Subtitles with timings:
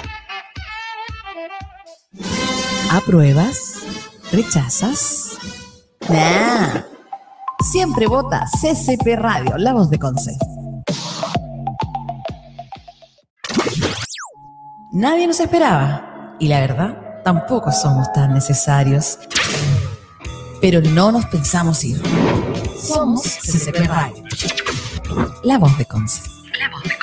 [2.90, 3.78] ¿Apruebas?
[4.32, 5.38] ¿Rechazas?
[6.08, 6.82] Nah.
[7.70, 10.36] Siempre vota CCP Radio, la voz de Conce.
[14.92, 16.36] Nadie nos esperaba.
[16.38, 19.18] Y la verdad, tampoco somos tan necesarios.
[20.60, 22.02] Pero no nos pensamos ir.
[22.78, 24.22] Somos CCP Radio.
[25.44, 26.22] La voz de Conce.
[26.58, 27.01] La voz de Conce.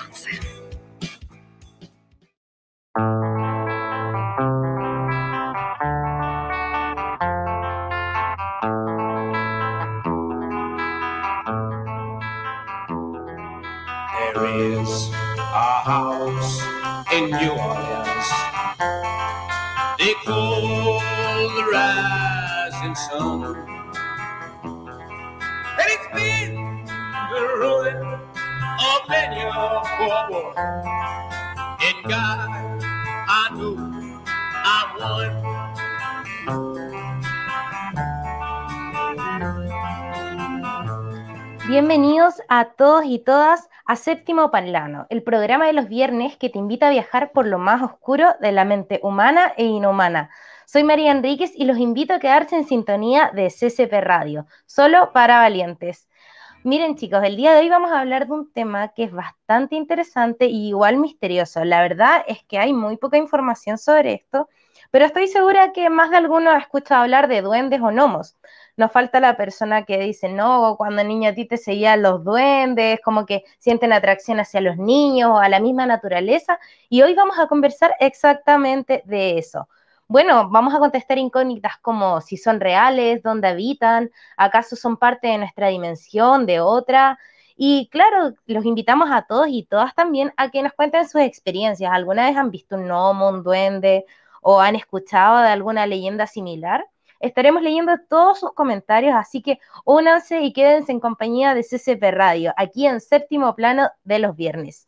[17.19, 18.29] In New Orleans.
[19.99, 21.01] They call
[21.55, 23.43] the rising sun.
[25.79, 26.53] And it's been
[27.31, 29.51] the ruin of many a
[29.97, 30.53] poor boy.
[31.87, 32.49] And God,
[33.27, 33.75] I know
[34.75, 35.35] I'm one.
[41.67, 46.57] Bienvenidos a todos y todas a Séptimo Plano, el programa de los viernes que te
[46.57, 50.31] invita a viajar por lo más oscuro de la mente humana e inhumana.
[50.65, 55.37] Soy María Enríquez y los invito a quedarse en sintonía de CCP Radio, solo para
[55.37, 56.09] valientes.
[56.63, 59.75] Miren chicos, el día de hoy vamos a hablar de un tema que es bastante
[59.75, 61.63] interesante y igual misterioso.
[61.63, 64.49] La verdad es que hay muy poca información sobre esto,
[64.89, 68.38] pero estoy segura que más de alguno ha escuchado hablar de duendes o gnomos
[68.79, 73.01] nos falta la persona que dice, no, cuando niño a ti te seguían los duendes,
[73.03, 76.59] como que sienten atracción hacia los niños o a la misma naturaleza.
[76.87, 79.67] Y hoy vamos a conversar exactamente de eso.
[80.07, 85.39] Bueno, vamos a contestar incógnitas como si son reales, dónde habitan, acaso son parte de
[85.39, 87.19] nuestra dimensión, de otra.
[87.57, 91.91] Y claro, los invitamos a todos y todas también a que nos cuenten sus experiencias.
[91.91, 94.05] ¿Alguna vez han visto un gnomo, un duende
[94.41, 96.85] o han escuchado de alguna leyenda similar?
[97.19, 102.53] Estaremos leyendo todos sus comentarios, así que únanse y quédense en compañía de CCP Radio,
[102.57, 104.87] aquí en séptimo plano de los viernes.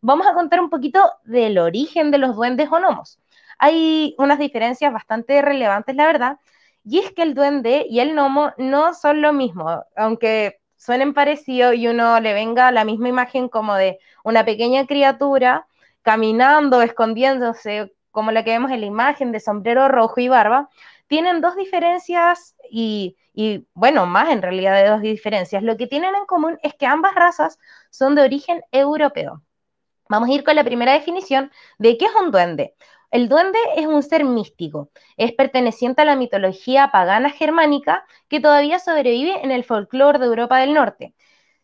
[0.00, 3.18] Vamos a contar un poquito del origen de los duendes o gnomos.
[3.58, 6.38] Hay unas diferencias bastante relevantes, la verdad,
[6.84, 11.76] y es que el duende y el gnomo no son lo mismo, aunque suenen parecidos
[11.76, 15.66] y uno le venga la misma imagen como de una pequeña criatura
[16.02, 20.68] caminando, escondiéndose, como la que vemos en la imagen de sombrero rojo y barba,
[21.12, 23.18] tienen dos diferencias y,
[23.74, 25.62] bueno, más en realidad de dos diferencias.
[25.62, 27.58] Lo que tienen en común es que ambas razas
[27.90, 29.42] son de origen europeo.
[30.08, 32.76] Vamos a ir con la primera definición de qué es un duende.
[33.10, 38.78] El duende es un ser místico, es perteneciente a la mitología pagana germánica que todavía
[38.78, 41.14] sobrevive en el folclore de Europa del Norte.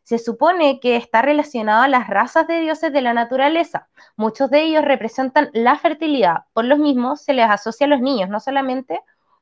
[0.02, 3.88] Se supone que está relacionado a las razas de dioses de la naturaleza.
[4.14, 8.28] Muchos de ellos representan la fertilidad, por los mismos se les asocia a los niños,
[8.28, 9.00] no solamente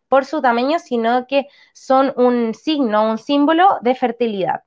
[0.08, 4.62] por su tamaño, sino que son un signo, un símbolo de fertilidad.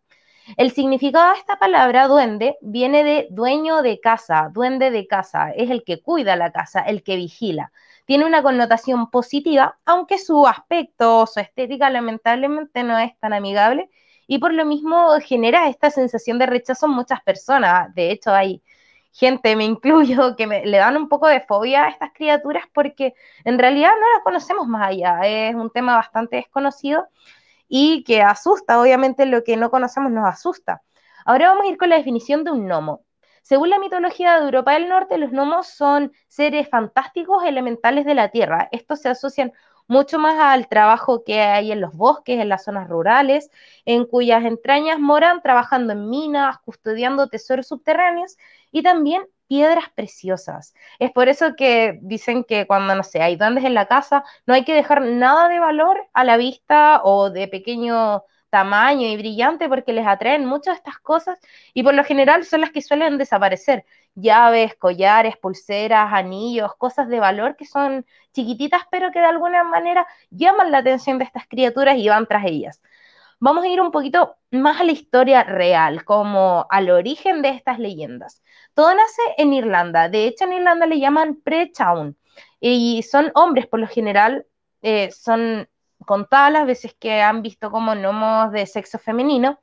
[0.58, 5.70] El significado de esta palabra, duende, viene de dueño de casa, duende de casa, es
[5.70, 7.72] el que cuida la casa, el que vigila.
[8.06, 13.90] Tiene una connotación positiva, aunque su aspecto, su estética lamentablemente no es tan amigable
[14.26, 17.94] y por lo mismo genera esta sensación de rechazo en muchas personas.
[17.94, 18.64] De hecho, hay
[19.12, 23.60] gente, me incluyo, que le dan un poco de fobia a estas criaturas porque en
[23.60, 27.08] realidad no las conocemos más allá, es un tema bastante desconocido
[27.68, 30.82] y que asusta, obviamente lo que no conocemos nos asusta.
[31.26, 33.04] Ahora vamos a ir con la definición de un gnomo.
[33.44, 38.30] Según la mitología de Europa del Norte, los gnomos son seres fantásticos elementales de la
[38.30, 38.70] Tierra.
[38.72, 39.54] Estos se asocian
[39.90, 43.52] mucho más al trabajo que hay en los bosques, en las zonas rurales,
[43.86, 48.38] en cuyas entrañas moran trabajando en minas, custodiando tesoros subterráneos
[48.72, 50.74] y también piedras preciosas.
[51.00, 54.54] Es por eso que dicen que cuando, no sé, hay duendes en la casa, no
[54.54, 59.70] hay que dejar nada de valor a la vista o de pequeño tamaño y brillante
[59.70, 61.40] porque les atraen mucho estas cosas
[61.74, 63.86] y por lo general son las que suelen desaparecer.
[64.16, 70.06] Llaves, collares, pulseras, anillos, cosas de valor que son chiquititas pero que de alguna manera
[70.30, 72.82] llaman la atención de estas criaturas y van tras ellas.
[73.40, 77.80] Vamos a ir un poquito más a la historia real, como al origen de estas
[77.80, 78.44] leyendas.
[78.74, 80.10] todo nace en Irlanda.
[80.10, 82.18] De hecho, en Irlanda le llaman pre-town.
[82.60, 84.46] Y son hombres, por lo general,
[84.82, 85.70] eh, son
[86.06, 89.60] contadas las veces que han visto como gnomos de sexo femenino.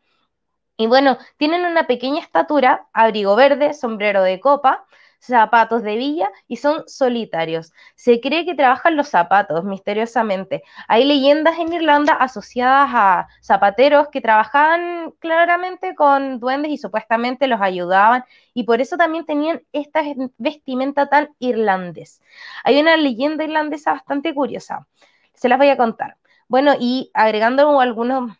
[0.77, 4.85] Y bueno, tienen una pequeña estatura, abrigo verde, sombrero de copa,
[5.21, 7.73] zapatos de villa y son solitarios.
[7.95, 10.63] Se cree que trabajan los zapatos, misteriosamente.
[10.89, 17.61] Hay leyendas en Irlanda asociadas a zapateros que trabajaban claramente con duendes y supuestamente los
[17.61, 18.25] ayudaban
[18.55, 20.03] y por eso también tenían esta
[20.39, 22.21] vestimenta tan irlandés.
[22.65, 24.87] Hay una leyenda irlandesa bastante curiosa.
[25.35, 26.17] Se las voy a contar.
[26.49, 28.33] Bueno, y agregando algunos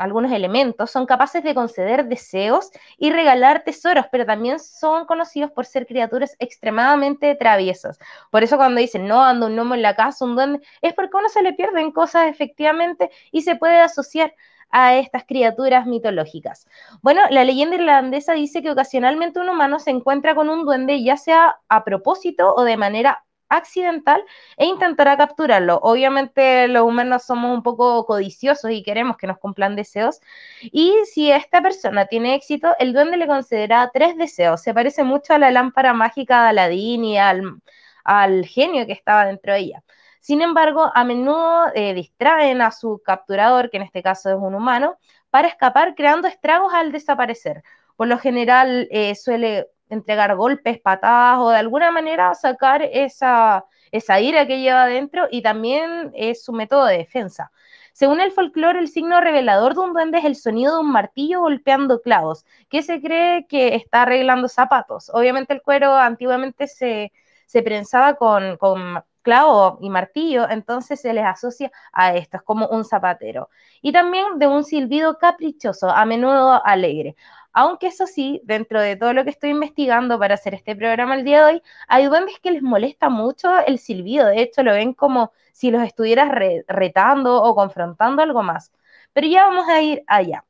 [0.00, 5.66] algunos elementos, son capaces de conceder deseos y regalar tesoros, pero también son conocidos por
[5.66, 7.98] ser criaturas extremadamente traviesas.
[8.30, 11.16] Por eso cuando dicen, no, anda un gnomo en la casa, un duende, es porque
[11.16, 14.34] a uno se le pierden cosas efectivamente y se puede asociar
[14.70, 16.66] a estas criaturas mitológicas.
[17.02, 21.16] Bueno, la leyenda irlandesa dice que ocasionalmente un humano se encuentra con un duende, ya
[21.16, 24.24] sea a propósito o de manera accidental
[24.56, 25.78] e intentará capturarlo.
[25.82, 30.20] Obviamente los humanos somos un poco codiciosos y queremos que nos cumplan deseos.
[30.62, 34.62] Y si esta persona tiene éxito, el duende le concederá tres deseos.
[34.62, 37.60] Se parece mucho a la lámpara mágica de Aladín y al,
[38.04, 39.84] al genio que estaba dentro de ella.
[40.20, 44.54] Sin embargo, a menudo eh, distraen a su capturador, que en este caso es un
[44.54, 44.98] humano,
[45.30, 47.62] para escapar creando estragos al desaparecer.
[47.96, 54.20] Por lo general eh, suele entregar golpes, patadas o de alguna manera sacar esa, esa
[54.20, 57.52] ira que lleva adentro y también es su método de defensa.
[57.92, 61.40] Según el folclore, el signo revelador de un duende es el sonido de un martillo
[61.40, 65.10] golpeando clavos, que se cree que está arreglando zapatos.
[65.12, 67.12] Obviamente el cuero antiguamente se,
[67.46, 72.68] se prensaba con, con clavo y martillo, entonces se les asocia a esto, es como
[72.68, 73.50] un zapatero.
[73.82, 77.16] Y también de un silbido caprichoso, a menudo alegre.
[77.52, 81.24] Aunque eso sí, dentro de todo lo que estoy investigando para hacer este programa el
[81.24, 84.26] día de hoy, hay duendes que les molesta mucho el silbido.
[84.28, 86.30] De hecho, lo ven como si los estuvieras
[86.68, 88.72] retando o confrontando algo más.
[89.12, 90.44] Pero ya vamos a ir allá.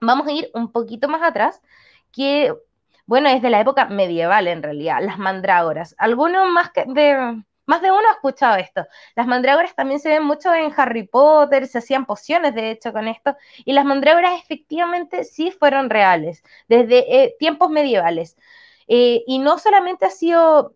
[0.00, 1.62] Vamos a ir un poquito más atrás,
[2.12, 2.54] que,
[3.06, 5.94] bueno, es de la época medieval en realidad, las mandrágoras.
[5.98, 7.42] Algunos más que de
[7.72, 8.86] más de uno ha escuchado esto.
[9.16, 13.08] Las mandrágoras también se ven mucho en Harry Potter, se hacían pociones de hecho con
[13.08, 13.34] esto,
[13.64, 18.36] y las mandrágoras efectivamente sí fueron reales, desde eh, tiempos medievales.
[18.88, 20.74] Eh, y no solamente ha sido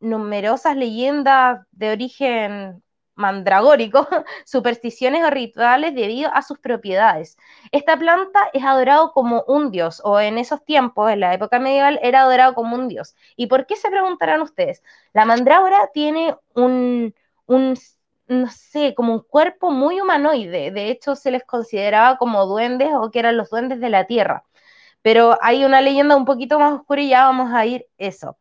[0.00, 2.82] numerosas leyendas de origen
[3.16, 4.06] mandragórico,
[4.46, 7.36] supersticiones o rituales debido a sus propiedades.
[7.72, 11.98] Esta planta es adorado como un dios, o en esos tiempos, en la época medieval,
[12.02, 13.16] era adorado como un dios.
[13.36, 14.82] ¿Y por qué se preguntarán ustedes?
[15.12, 17.14] La mandrágora tiene un,
[17.46, 17.76] un
[18.28, 20.70] no sé, como un cuerpo muy humanoide.
[20.70, 24.44] De hecho, se les consideraba como duendes o que eran los duendes de la tierra.
[25.02, 28.36] Pero hay una leyenda un poquito más oscura y ya vamos a ir eso.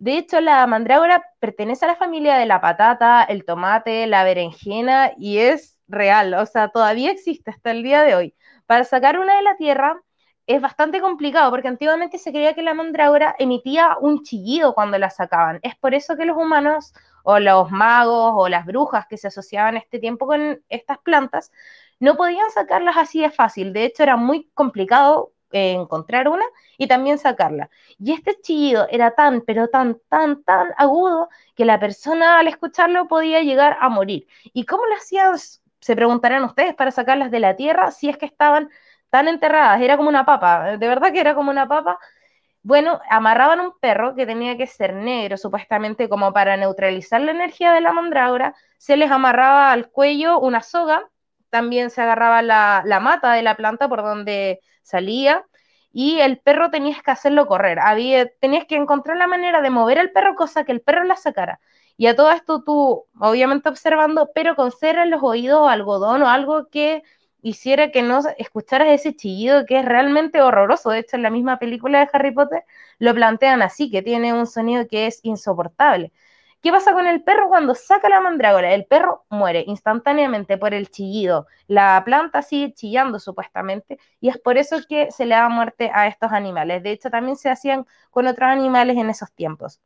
[0.00, 5.12] De hecho, la mandrágora pertenece a la familia de la patata, el tomate, la berenjena
[5.18, 8.34] y es real, o sea, todavía existe hasta el día de hoy.
[8.64, 10.00] Para sacar una de la tierra
[10.46, 15.10] es bastante complicado porque antiguamente se creía que la mandrágora emitía un chillido cuando la
[15.10, 15.58] sacaban.
[15.62, 19.76] Es por eso que los humanos o los magos o las brujas que se asociaban
[19.76, 21.52] este tiempo con estas plantas
[21.98, 23.74] no podían sacarlas así de fácil.
[23.74, 26.44] De hecho, era muy complicado encontrar una
[26.78, 27.70] y también sacarla.
[27.98, 33.08] Y este chillido era tan, pero tan, tan, tan agudo que la persona al escucharlo
[33.08, 34.26] podía llegar a morir.
[34.52, 35.36] ¿Y cómo lo hacían?
[35.80, 38.70] Se preguntarán ustedes para sacarlas de la tierra si es que estaban
[39.10, 39.80] tan enterradas.
[39.80, 41.98] Era como una papa, de verdad que era como una papa.
[42.62, 47.72] Bueno, amarraban un perro que tenía que ser negro, supuestamente como para neutralizar la energía
[47.72, 48.54] de la mandrágora.
[48.78, 51.08] Se les amarraba al cuello una soga,
[51.50, 55.46] también se agarraba la, la mata de la planta por donde salía
[55.92, 57.78] y el perro tenías que hacerlo correr.
[57.80, 61.16] Había, tenías que encontrar la manera de mover al perro, cosa que el perro la
[61.16, 61.60] sacara.
[61.96, 66.22] Y a todo esto tú, obviamente observando, pero con cera en los oídos o algodón
[66.22, 67.02] o algo que
[67.42, 70.90] hiciera que no escucharas ese chillido que es realmente horroroso.
[70.90, 72.64] De hecho, en la misma película de Harry Potter
[72.98, 76.12] lo plantean así, que tiene un sonido que es insoportable.
[76.62, 78.74] ¿Qué pasa con el perro cuando saca la mandrágora?
[78.74, 81.46] El perro muere instantáneamente por el chillido.
[81.66, 86.06] La planta sigue chillando supuestamente y es por eso que se le da muerte a
[86.06, 86.82] estos animales.
[86.82, 89.80] De hecho, también se hacían con otros animales en esos tiempos.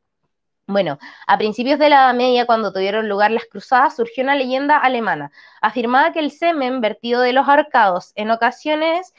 [0.67, 4.79] Bueno, a principios de la Edad Media, cuando tuvieron lugar las cruzadas, surgió una leyenda
[4.79, 5.31] alemana.
[5.61, 9.13] Afirmaba que el semen vertido de los arcados en ocasiones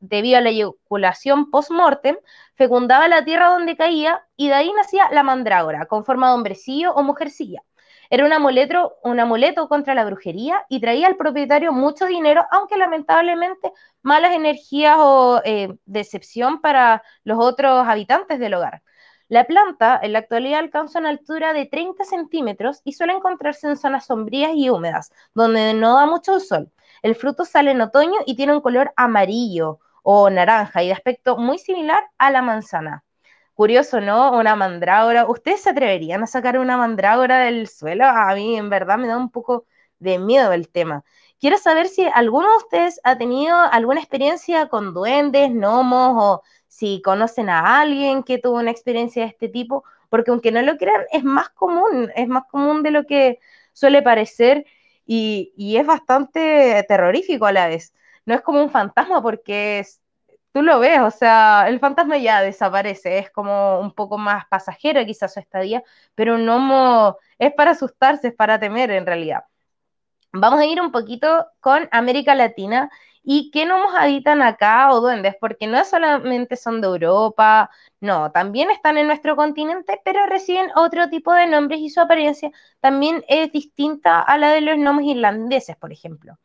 [0.00, 2.16] debido a la eyaculación post-mortem,
[2.54, 6.92] fecundaba la tierra donde caía y de ahí nacía la mandrágora, con forma de hombrecillo
[6.94, 7.62] o mujercilla.
[8.10, 12.76] Era un amuleto, un amuleto contra la brujería y traía al propietario mucho dinero, aunque
[12.76, 18.82] lamentablemente malas energías o eh, decepción para los otros habitantes del hogar.
[19.28, 23.76] La planta en la actualidad alcanza una altura de 30 centímetros y suele encontrarse en
[23.76, 26.72] zonas sombrías y húmedas, donde no da mucho sol.
[27.02, 31.36] El fruto sale en otoño y tiene un color amarillo o naranja y de aspecto
[31.36, 33.04] muy similar a la manzana.
[33.54, 34.32] Curioso, ¿no?
[34.32, 35.26] Una mandrágora.
[35.26, 38.06] ¿Ustedes se atreverían a sacar una mandrágora del suelo?
[38.06, 39.66] A mí en verdad me da un poco
[39.98, 41.04] de miedo el tema.
[41.38, 47.02] Quiero saber si alguno de ustedes ha tenido alguna experiencia con duendes, gnomos o si
[47.02, 51.02] conocen a alguien que tuvo una experiencia de este tipo, porque aunque no lo crean,
[51.12, 53.40] es más común, es más común de lo que
[53.72, 54.66] suele parecer
[55.12, 57.92] y, es bastante terrorífico a la vez.
[58.26, 59.84] No es como un fantasma porque
[60.52, 65.04] tú lo ves, o sea, el fantasma ya desaparece, es como un poco más pasajero
[65.04, 65.82] quizás su estadía,
[66.14, 69.44] pero un gnomo es para asustarse, es para temer en realidad.
[70.32, 72.90] Vamos a ir un poquito con América Latina
[73.32, 77.70] y qué gnomos habitan acá o duendes, porque no solamente son de Europa,
[78.00, 82.50] no, también están en nuestro continente, pero reciben otro tipo de nombres y su apariencia
[82.80, 86.38] también es distinta a la de los gnomos irlandeses, por ejemplo.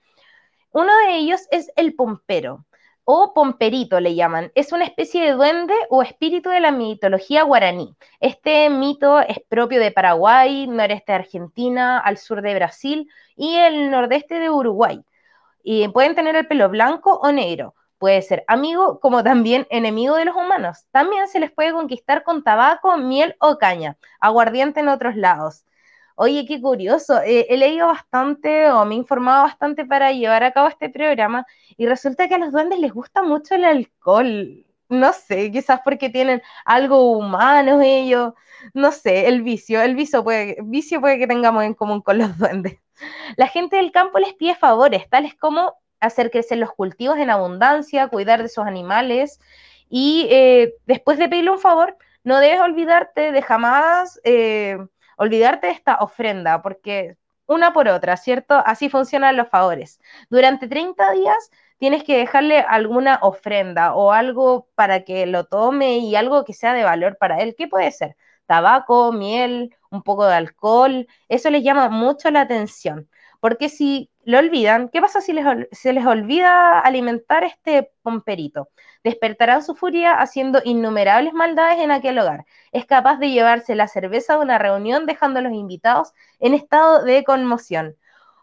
[0.73, 2.67] Uno de ellos es el pompero
[3.03, 4.51] o pomperito le llaman.
[4.53, 7.95] Es una especie de duende o espíritu de la mitología guaraní.
[8.19, 13.89] Este mito es propio de Paraguay, noreste de Argentina, al sur de Brasil y el
[13.89, 15.03] nordeste de Uruguay.
[15.67, 17.73] Y pueden tener el pelo blanco o negro.
[17.97, 20.85] Puede ser amigo como también enemigo de los humanos.
[20.91, 25.65] También se les puede conquistar con tabaco, miel o caña, aguardiente en otros lados.
[26.15, 27.19] Oye, qué curioso.
[27.23, 31.45] Eh, he leído bastante o me he informado bastante para llevar a cabo este programa
[31.77, 34.65] y resulta que a los duendes les gusta mucho el alcohol.
[34.89, 38.33] No sé, quizás porque tienen algo humano ellos.
[38.73, 39.81] No sé, el vicio.
[39.81, 42.79] El vicio puede, vicio puede que tengamos en común con los duendes.
[43.37, 48.07] La gente del campo les pide favores, tales como hacer crecer los cultivos en abundancia,
[48.09, 49.39] cuidar de sus animales
[49.89, 54.19] y eh, después de pedirle un favor, no debes olvidarte de jamás...
[54.23, 54.77] Eh,
[55.17, 58.61] olvidarte de esta ofrenda, porque una por otra, ¿cierto?
[58.65, 59.99] Así funcionan los favores.
[60.29, 66.15] Durante 30 días tienes que dejarle alguna ofrenda o algo para que lo tome y
[66.15, 67.55] algo que sea de valor para él.
[67.57, 68.15] ¿Qué puede ser?
[68.47, 71.07] Tabaco, miel, un poco de alcohol.
[71.29, 73.09] Eso les llama mucho la atención.
[73.39, 78.69] Porque si lo olvidan, ¿qué pasa si les, se les olvida alimentar este pomperito?
[79.03, 82.45] Despertarán su furia haciendo innumerables maldades en aquel hogar.
[82.71, 87.03] Es capaz de llevarse la cerveza de una reunión dejando a los invitados en estado
[87.03, 87.95] de conmoción.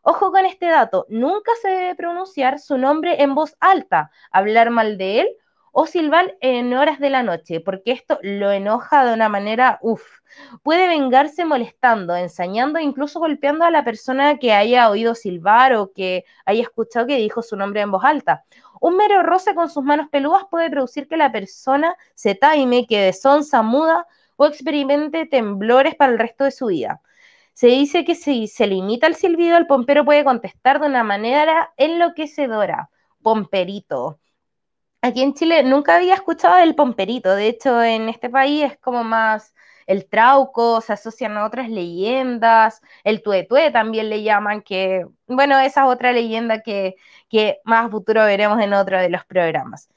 [0.02, 4.98] Ojo con este dato, nunca se debe pronunciar su nombre en voz alta, hablar mal
[4.98, 5.28] de él
[5.72, 10.20] o silbar en horas de la noche, porque esto lo enoja de una manera, uff,
[10.62, 16.24] puede vengarse molestando, ensañando, incluso golpeando a la persona que haya oído silbar o que
[16.44, 18.44] haya escuchado que dijo su nombre en voz alta.
[18.80, 23.12] Un mero roce con sus manos peludas puede producir que la persona se taime, quede
[23.12, 27.00] sonsa, muda o experimente temblores para el resto de su vida.
[27.54, 31.72] Se dice que si se limita el silbido, el pompero puede contestar de una manera
[31.76, 32.90] enloquecedora.
[33.22, 34.18] Pomperito,
[35.02, 39.02] Aquí en Chile nunca había escuchado el pomperito, de hecho en este país es como
[39.04, 39.52] más
[39.86, 45.82] el trauco, se asocian a otras leyendas, el tuetué también le llaman, que bueno, esa
[45.82, 46.94] es otra leyenda que,
[47.28, 49.88] que más futuro veremos en otro de los programas.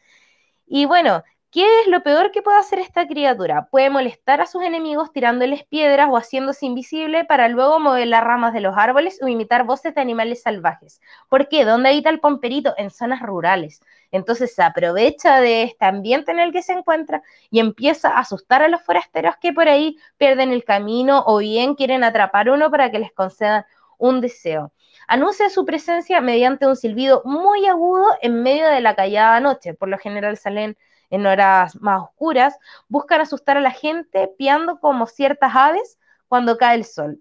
[0.68, 1.24] Y bueno,
[1.56, 3.70] ¿Qué es lo peor que puede hacer esta criatura?
[3.72, 8.52] Puede molestar a sus enemigos tirándoles piedras o haciéndose invisible para luego mover las ramas
[8.52, 11.00] de los árboles o imitar voces de animales salvajes.
[11.30, 11.64] ¿Por qué?
[11.64, 12.74] ¿Dónde habita el pomperito?
[12.78, 13.80] En zonas rurales.
[14.12, 18.62] Entonces se aprovecha de este ambiente en el que se encuentra y empieza a asustar
[18.62, 22.92] a los forasteros que por ahí pierden el camino o bien quieren atrapar uno para
[22.92, 23.66] que les concedan
[23.98, 24.74] un deseo.
[25.08, 29.74] Anuncia su presencia mediante un silbido muy agudo en medio de la callada noche.
[29.74, 30.76] Por lo general salen
[31.10, 32.58] en horas más oscuras,
[32.88, 37.20] buscan asustar a la gente piando como ciertas aves cuando cae el sol.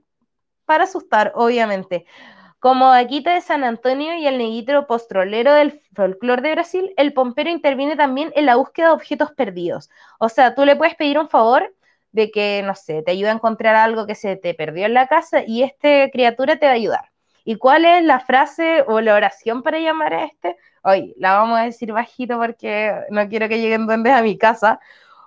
[0.66, 2.06] Para asustar, obviamente.
[2.60, 7.50] Como Aquita de San Antonio y el neguitro postrolero del folclore de Brasil, el pompero
[7.50, 9.90] interviene también en la búsqueda de objetos perdidos.
[10.18, 11.74] O sea, tú le puedes pedir un favor
[12.12, 15.08] de que, no sé, te ayude a encontrar algo que se te perdió en la
[15.08, 17.13] casa y esta criatura te va a ayudar.
[17.44, 20.56] ¿Y cuál es la frase o la oración para llamar a este?
[20.82, 24.80] Hoy la vamos a decir bajito porque no quiero que lleguen duendes a mi casa.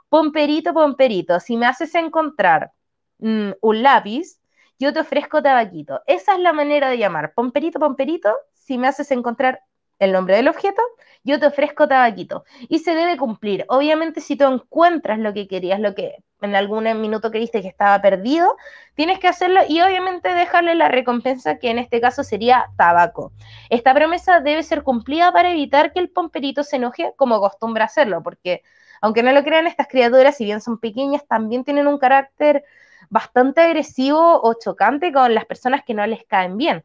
[0.09, 2.71] Pomperito, pomperito, si me haces encontrar
[3.19, 4.39] mm, un lápiz,
[4.79, 6.01] yo te ofrezco tabaquito.
[6.07, 7.33] Esa es la manera de llamar.
[7.33, 9.61] Pomperito, pomperito, si me haces encontrar
[9.99, 10.81] el nombre del objeto,
[11.23, 12.45] yo te ofrezco tabaquito.
[12.69, 13.65] Y se debe cumplir.
[13.69, 17.99] Obviamente, si tú encuentras lo que querías, lo que en algún minuto creíste que estaba
[18.01, 18.55] perdido,
[18.95, 23.31] tienes que hacerlo y obviamente dejarle la recompensa que en este caso sería tabaco.
[23.69, 28.21] Esta promesa debe ser cumplida para evitar que el pomperito se enoje como acostumbra hacerlo,
[28.21, 28.61] porque
[29.01, 32.63] aunque no lo crean, estas criaturas, si bien son pequeñas, también tienen un carácter
[33.09, 36.83] bastante agresivo o chocante con las personas que no les caen bien.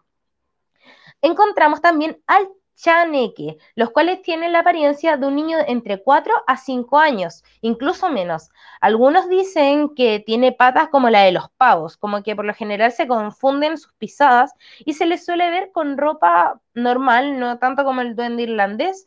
[1.21, 6.57] Encontramos también al chaneque, los cuales tienen la apariencia de un niño entre 4 a
[6.57, 8.51] 5 años, incluso menos.
[8.81, 12.93] Algunos dicen que tiene patas como la de los pavos, como que por lo general
[12.93, 14.53] se confunden sus pisadas
[14.85, 19.07] y se les suele ver con ropa normal, no tanto como el duende irlandés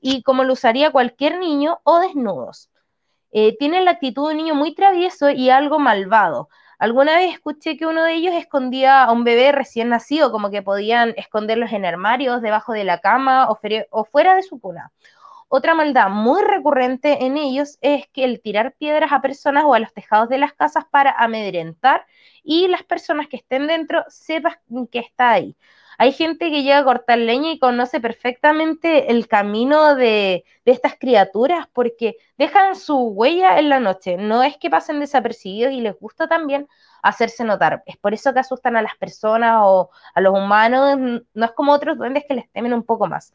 [0.00, 2.70] y como lo usaría cualquier niño o desnudos.
[3.32, 6.48] Eh, tienen la actitud de un niño muy travieso y algo malvado.
[6.78, 10.62] Alguna vez escuché que uno de ellos escondía a un bebé recién nacido, como que
[10.62, 14.92] podían esconderlos en armarios, debajo de la cama o, fuera de su cuna.
[15.48, 19.78] Otra maldad muy recurrente en ellos es que el tirar piedras a personas o a
[19.78, 22.04] los tejados de las casas para amedrentar
[22.42, 24.56] y las personas que estén dentro sepan
[24.90, 25.56] que está ahí.
[25.98, 31.66] Hay gente que llega a cortar leña y conoce perfectamente el camino de, estas criaturas
[31.72, 34.16] porque dejan su huella en la noche.
[34.16, 36.68] No es que pasen desapercibidos y les gusta también
[37.02, 37.82] hacerse notar.
[37.86, 41.22] Es por eso que asustan a las personas o a los humanos.
[41.34, 43.32] No es como otros duendes que les temen un poco más.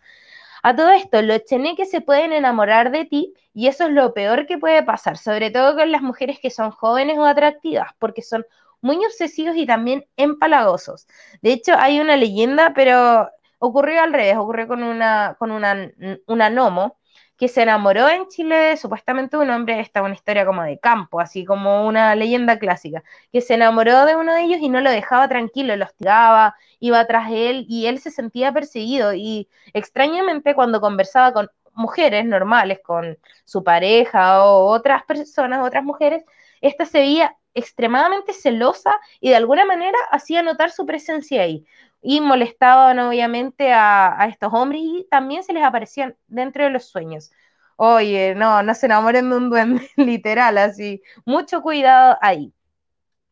[0.63, 4.45] A todo esto, los cheneques se pueden enamorar de ti y eso es lo peor
[4.45, 8.45] que puede pasar, sobre todo con las mujeres que son jóvenes o atractivas, porque son
[8.81, 11.07] muy obsesivos y también empalagosos.
[11.41, 15.91] De hecho, hay una leyenda, pero ocurrió al revés, ocurrió con una, con una,
[16.27, 16.97] una gnomo
[17.37, 21.19] que se enamoró en Chile supuestamente un hombre, esta es una historia como de campo,
[21.19, 24.91] así como una leyenda clásica, que se enamoró de uno de ellos y no lo
[24.91, 30.81] dejaba tranquilo, lo hostigaba, iba tras él y él se sentía perseguido y extrañamente cuando
[30.81, 36.23] conversaba con mujeres normales, con su pareja o otras personas, otras mujeres,
[36.61, 41.65] esta se veía extremadamente celosa y de alguna manera hacía notar su presencia ahí.
[42.01, 47.31] Y molestaban obviamente a, estos hombres y también se les aparecían dentro de los sueños.
[47.75, 51.01] Oye, no, no se enamoren de un duende, literal, así.
[51.25, 52.53] Mucho cuidado ahí.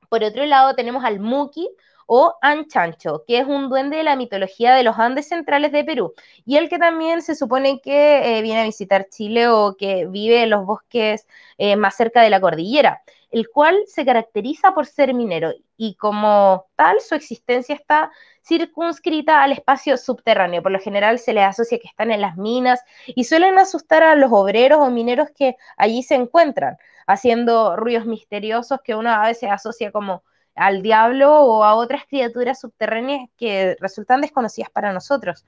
[0.10, 1.70] Por otro lado, tenemos al Muki
[2.12, 6.14] o Anchancho, que es un duende de la mitología de los Andes centrales de Perú,
[6.44, 10.44] y el que también se supone que eh, viene a visitar Chile o que vive
[10.44, 11.28] en los bosques
[11.60, 16.66] eh, más cerca de la cordillera el cual se caracteriza por ser minero y como
[16.76, 18.12] tal su existencia está
[18.44, 20.64] circunscrita al espacio subterráneo.
[20.64, 24.16] Por lo general se les asocia que están en las minas y suelen asustar a
[24.16, 29.52] los obreros o mineros que allí se encuentran, haciendo ruidos misteriosos que uno a veces
[29.52, 30.24] asocia como
[30.56, 35.46] al diablo o a otras criaturas subterráneas que resultan desconocidas para nosotros.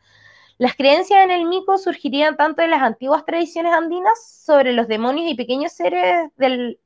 [0.57, 5.31] Las creencias en el mico surgirían tanto en las antiguas tradiciones andinas sobre los demonios
[5.31, 6.79] y pequeños seres del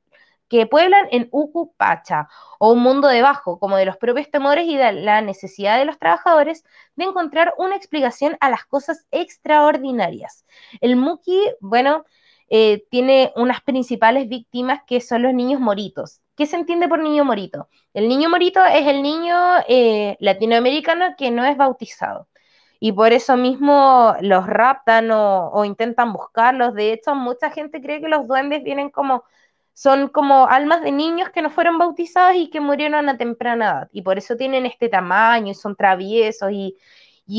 [0.48, 2.28] que pueblan en Ucupacha,
[2.60, 5.98] o un mundo debajo, como de los propios temores y de la necesidad de los
[5.98, 6.64] trabajadores
[6.96, 10.46] de encontrar una explicación a las cosas extraordinarias.
[10.82, 12.06] El Muki, bueno,
[12.50, 16.22] eh, tiene unas principales víctimas que son los niños moritos.
[16.36, 17.70] ¿Qué se entiende por niño morito?
[17.94, 19.36] El niño morito es el niño
[19.68, 22.28] eh, latinoamericano que no es bautizado.
[22.80, 26.74] Y por eso mismo los raptan o, o intentan buscarlos.
[26.74, 29.24] De hecho, mucha gente cree que los duendes vienen como
[29.76, 33.90] son como almas de niños que no fueron bautizados y que murieron a temprana edad.
[33.92, 36.78] Y por eso tienen este tamaño y son traviesos y,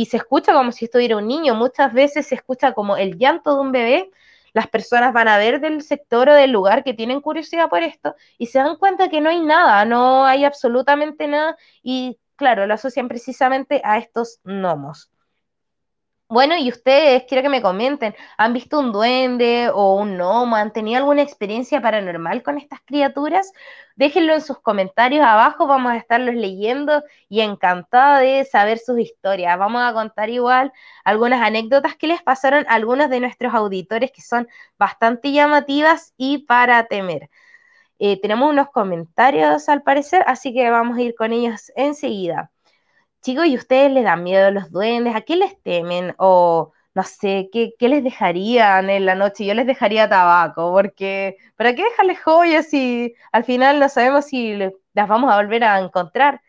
[0.07, 1.55] se escucha como si estuviera un niño.
[1.55, 4.11] Muchas veces se escucha como el llanto de un bebé.
[4.57, 8.15] Las personas van a ver del sector o del lugar que tienen curiosidad por esto
[8.39, 12.73] y se dan cuenta que no hay nada, no hay absolutamente nada y claro, lo
[12.73, 15.11] asocian precisamente a estos gnomos.
[16.29, 20.57] Bueno, y ustedes, quiero que me comenten, ¿han visto un duende o un gnomo?
[20.57, 23.53] ¿Han tenido alguna experiencia paranormal con estas criaturas?
[23.95, 29.57] Déjenlo en sus comentarios abajo, vamos a estarlos leyendo y encantada de saber sus historias.
[29.57, 30.73] Vamos a contar igual
[31.05, 36.39] algunas anécdotas que les pasaron a algunos de nuestros auditores que son bastante llamativas y
[36.39, 37.31] para temer.
[38.01, 42.51] Eh, tenemos unos comentarios al parecer, así que vamos a ir con ellos enseguida.
[43.27, 45.17] Chicos, ¿y ustedes les dan miedo a los duendes?
[45.17, 46.15] ¿A qué les temen?
[46.17, 49.45] O no sé, ¿qué, les dejarían en la noche?
[49.45, 54.55] Yo les dejaría tabaco, porque ¿para qué dejarles joyas si al final no sabemos si
[54.55, 56.41] las vamos a volver a encontrar?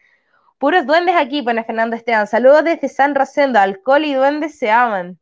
[0.59, 2.27] Puros duendes aquí, pone Fernando Esteban.
[2.27, 3.59] Saludos desde San Rosendo.
[3.59, 5.19] Alcohol y duendes se aman.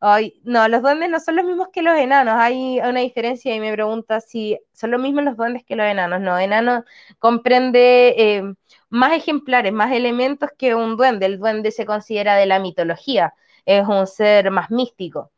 [0.00, 2.34] Ay, no, los duendes no son los mismos que los enanos.
[2.38, 6.20] Hay una diferencia y me pregunta si son los mismos los duendes que los enanos.
[6.20, 6.84] No, enano
[7.18, 8.54] comprende eh,
[8.90, 11.26] más ejemplares, más elementos que un duende.
[11.26, 13.34] El duende se considera de la mitología,
[13.66, 15.32] es un ser más místico.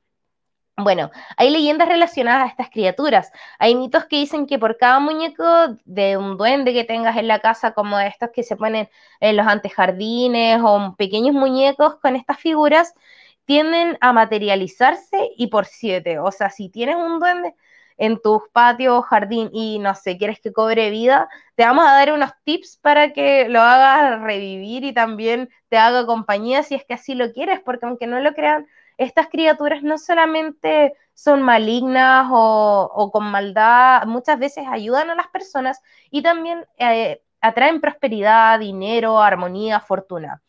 [0.77, 3.33] Bueno, hay leyendas relacionadas a estas criaturas.
[3.59, 5.45] Hay mitos que dicen que por cada muñeco
[5.85, 8.89] de un duende que tengas en la casa, como estos que se ponen
[9.21, 12.95] en los antejardines o pequeños muñecos con estas figuras,
[13.51, 16.21] tienden a materializarse y por siete.
[16.21, 17.57] O sea, si tienes un duende
[17.97, 21.95] en tu patio o jardín y no sé, quieres que cobre vida, te vamos a
[21.95, 26.85] dar unos tips para que lo hagas revivir y también te haga compañía si es
[26.85, 32.29] que así lo quieres, porque aunque no lo crean, estas criaturas no solamente son malignas
[32.31, 39.21] o, con maldad, muchas veces ayudan a las personas y también eh, atraen prosperidad, dinero,
[39.21, 40.41] armonía, fortuna.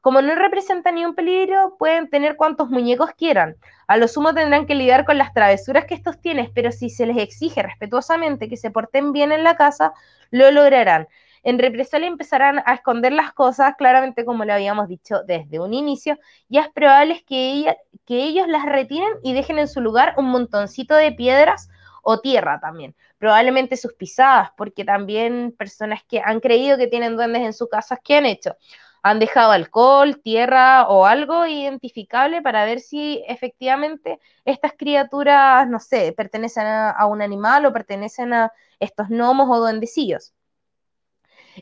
[0.00, 3.56] Como no representan ni un peligro, pueden tener cuantos muñecos quieran.
[3.86, 7.04] A lo sumo tendrán que lidiar con las travesuras que estos tienen, pero si se
[7.04, 9.92] les exige respetuosamente que se porten bien en la casa,
[10.30, 11.06] lo lograrán.
[11.42, 16.18] En represalia empezarán a esconder las cosas, claramente como lo habíamos dicho desde un inicio,
[16.48, 20.94] ya es probable que, que ellos las retiren y dejen en su lugar un montoncito
[20.94, 21.68] de piedras
[22.02, 22.94] o tierra también.
[23.18, 27.98] Probablemente sus pisadas, porque también personas que han creído que tienen duendes en su casa,
[28.02, 28.56] ¿qué han hecho?
[29.02, 36.12] Han dejado alcohol, tierra o algo identificable para ver si efectivamente estas criaturas, no sé,
[36.16, 40.34] pertenecen a un animal o pertenecen a estos gnomos o duendecillos.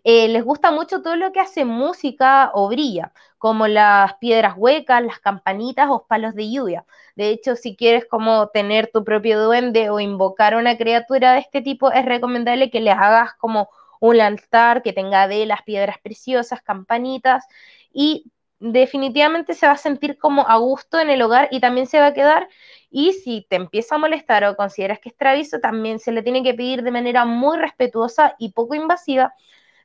[0.05, 5.03] Eh, les gusta mucho todo lo que hace música o brilla, como las piedras huecas,
[5.03, 6.85] las campanitas o palos de lluvia.
[7.17, 11.63] De hecho, si quieres como tener tu propio duende o invocar una criatura de este
[11.63, 13.69] tipo, es recomendable que les hagas como
[14.01, 17.45] un altar que tenga velas, piedras preciosas, campanitas
[17.93, 18.31] y
[18.61, 22.07] definitivamente se va a sentir como a gusto en el hogar y también se va
[22.07, 22.49] a quedar.
[22.91, 26.43] Y si te empieza a molestar o consideras que es travieso, también se le tiene
[26.43, 29.35] que pedir de manera muy respetuosa y poco invasiva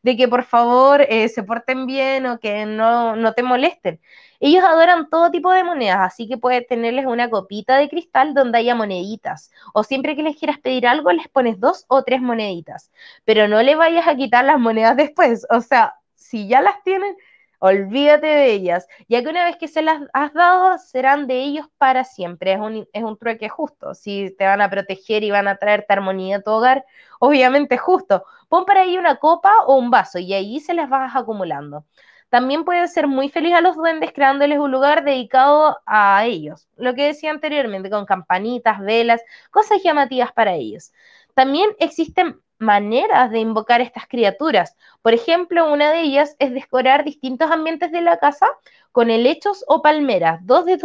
[0.03, 3.99] de que por favor eh, se porten bien o que no, no te molesten.
[4.39, 8.57] Ellos adoran todo tipo de monedas, así que puedes tenerles una copita de cristal donde
[8.57, 9.51] haya moneditas.
[9.73, 12.91] O siempre que les quieras pedir algo, les pones dos o tres moneditas.
[13.23, 15.47] Pero no le vayas a quitar las monedas después.
[15.49, 17.15] O sea, si ya las tienen,
[17.63, 21.67] olvídate de ellas, ya que una vez que se las has dado, serán de ellos
[21.77, 22.51] para siempre.
[22.51, 23.93] Es un, es un trueque justo.
[23.93, 26.85] Si te van a proteger y van a traerte armonía a tu hogar,
[27.21, 28.25] obviamente justo.
[28.49, 31.85] Pon para ahí una copa o un vaso y ahí se las vas acumulando.
[32.27, 36.67] También puedes ser muy feliz a los duendes creándoles un lugar dedicado a ellos.
[36.75, 39.21] Lo que decía anteriormente, con campanitas, velas,
[39.51, 40.91] cosas llamativas para ellos.
[41.33, 44.75] También existen maneras de invocar estas criaturas.
[45.01, 48.47] Por ejemplo, una de ellas es decorar distintos ambientes de la casa
[48.91, 50.79] con helechos o palmeras, dos de,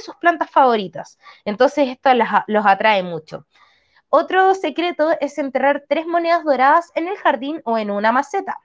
[0.00, 1.18] sus plantas favoritas.
[1.44, 2.10] Entonces esto
[2.46, 3.46] los atrae mucho.
[4.08, 8.60] Otro secreto es enterrar tres monedas doradas en el jardín o en una maceta.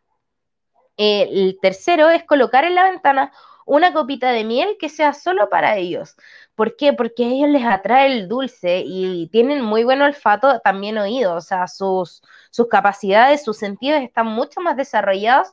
[0.98, 3.32] El tercero es colocar en la ventana
[3.70, 6.16] una copita de miel que sea solo para ellos.
[6.56, 6.92] ¿Por qué?
[6.94, 11.42] Porque a ellos les atrae el dulce y tienen muy buen olfato, también oído, o
[11.42, 15.50] sea, sus, sus capacidades, sus sentidos están mucho más desarrollados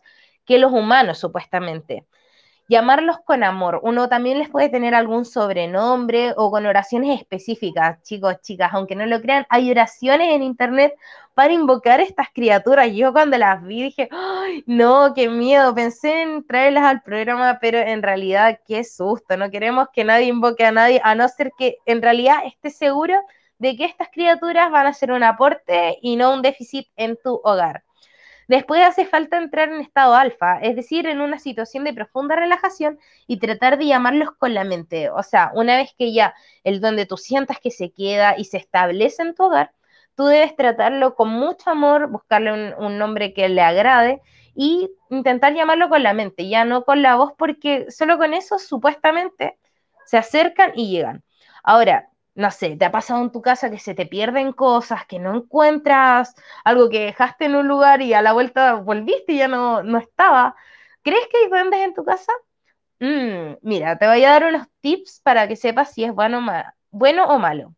[0.46, 2.06] que los humanos, supuestamente
[2.68, 3.80] llamarlos con amor.
[3.82, 9.06] Uno también les puede tener algún sobrenombre o con oraciones específicas, chicos, chicas, aunque no
[9.06, 10.94] lo crean, hay oraciones en internet
[11.34, 12.90] para invocar estas criaturas.
[12.92, 17.78] Yo cuando las vi dije, ¡Ay, no, qué miedo, pensé en traerlas al programa, pero
[17.78, 21.78] en realidad qué susto, no queremos que nadie invoque a nadie, a no ser que
[21.86, 23.14] en realidad esté seguro
[23.58, 27.40] de que estas criaturas van a ser un aporte y no un déficit en tu
[27.44, 27.82] hogar.
[28.48, 32.98] Después hace falta entrar en estado alfa, es decir, en una situación de profunda relajación
[33.26, 35.10] y tratar de llamarlos con la mente.
[35.10, 38.58] O sea, una vez que ya el donde tú sientas que se queda y se
[38.58, 39.72] establece en tu hogar,
[40.14, 44.22] tú debes tratarlo con mucho amor, buscarle un, nombre que le agrade
[44.54, 48.58] y intentar llamarlo con la mente, ya no con la voz, porque solo con eso
[48.58, 49.58] supuestamente
[50.06, 51.24] se acercan y llegan.
[51.64, 55.18] Ahora, no sé, te ha pasado en tu casa que se te pierden cosas, que
[55.18, 59.48] no encuentras algo que dejaste en un lugar y a la vuelta volviste y ya
[59.48, 60.54] no, no estaba.
[61.02, 62.32] ¿Crees que hay duendes en tu casa?
[63.00, 66.40] Mm, mira, te voy a dar unos tips para que sepas si es bueno,
[66.90, 67.74] bueno o malo.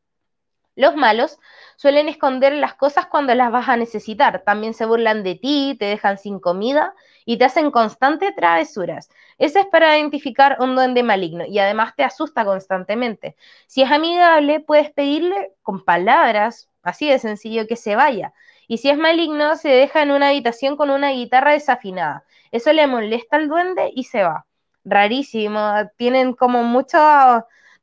[0.79, 1.41] Los malos
[1.75, 4.45] suelen esconder las cosas cuando las vas a necesitar.
[4.45, 9.11] También se burlan de ti, te dejan sin comida y te hacen constantes travesuras.
[9.39, 13.35] Ese es para identificar un duende maligno y además te asusta constantemente.
[13.67, 18.33] Si es amigable, puedes pedirle con palabras, así de sencillo, que se vaya.
[18.69, 22.23] Y si es maligno, se deja en una habitación con una guitarra desafinada.
[22.53, 24.47] Eso le molesta al duende y se va.
[24.85, 25.73] Rarísimo.
[25.97, 26.99] Tienen como mucho,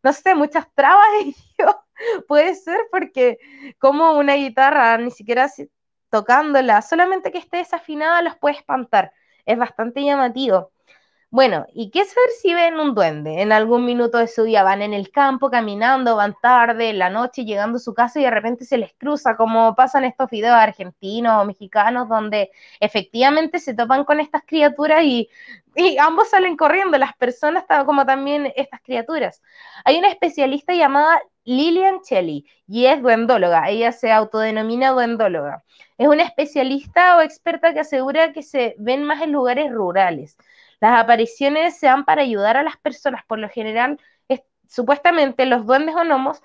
[0.01, 1.44] no sé, muchas trabas ellos
[2.27, 3.37] Puede ser porque
[3.79, 5.49] como una guitarra, ni siquiera
[6.09, 9.11] tocándola, solamente que esté desafinada los puede espantar.
[9.45, 10.71] Es bastante llamativo.
[11.31, 13.41] Bueno, ¿y qué saber si ven un duende?
[13.41, 17.09] En algún minuto de su día van en el campo caminando, van tarde, en la
[17.09, 20.55] noche, llegando a su casa y de repente se les cruza, como pasan estos videos
[20.55, 25.29] argentinos o mexicanos, donde efectivamente se topan con estas criaturas y,
[25.75, 29.41] y ambos salen corriendo, las personas como también estas criaturas.
[29.83, 35.63] Hay una especialista llamada Lilian Chelly y es duendóloga, ella se autodenomina duendóloga.
[35.97, 40.37] Es una especialista o experta que asegura que se ven más en lugares rurales
[40.79, 43.99] las apariciones se dan para ayudar a las personas, por lo general,
[44.67, 46.41] supuestamente los duendes o gnomos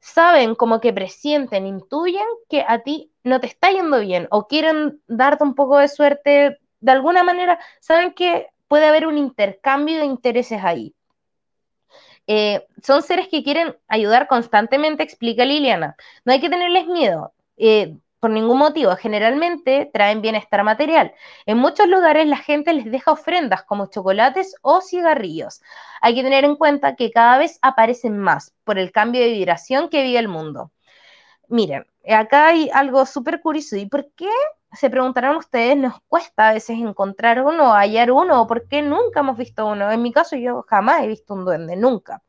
[0.00, 5.02] saben como que presienten, intuyen que a ti no te está yendo bien o quieren
[5.06, 10.06] darte un poco de suerte, de alguna manera saben que puede haber un intercambio de
[10.06, 10.94] intereses ahí.
[12.26, 15.96] Eh, son seres que quieren ayudar constantemente, explica Liliana.
[16.24, 17.34] No hay que tenerles miedo.
[17.56, 21.12] Eh, por ningún motivo, generalmente traen bienestar material.
[21.44, 25.60] En muchos lugares la gente les deja ofrendas como chocolates o cigarrillos.
[26.00, 29.90] Hay que tener en cuenta que cada vez aparecen más por el cambio de vibración
[29.90, 30.72] que vive el mundo.
[31.48, 33.76] Miren, acá hay algo súper curioso.
[33.76, 34.30] ¿Y por qué,
[34.74, 39.20] se preguntarán ustedes, nos cuesta a veces encontrar uno, hallar uno, o por qué nunca
[39.20, 39.90] hemos visto uno?
[39.90, 42.22] En mi caso, yo jamás he visto un duende, nunca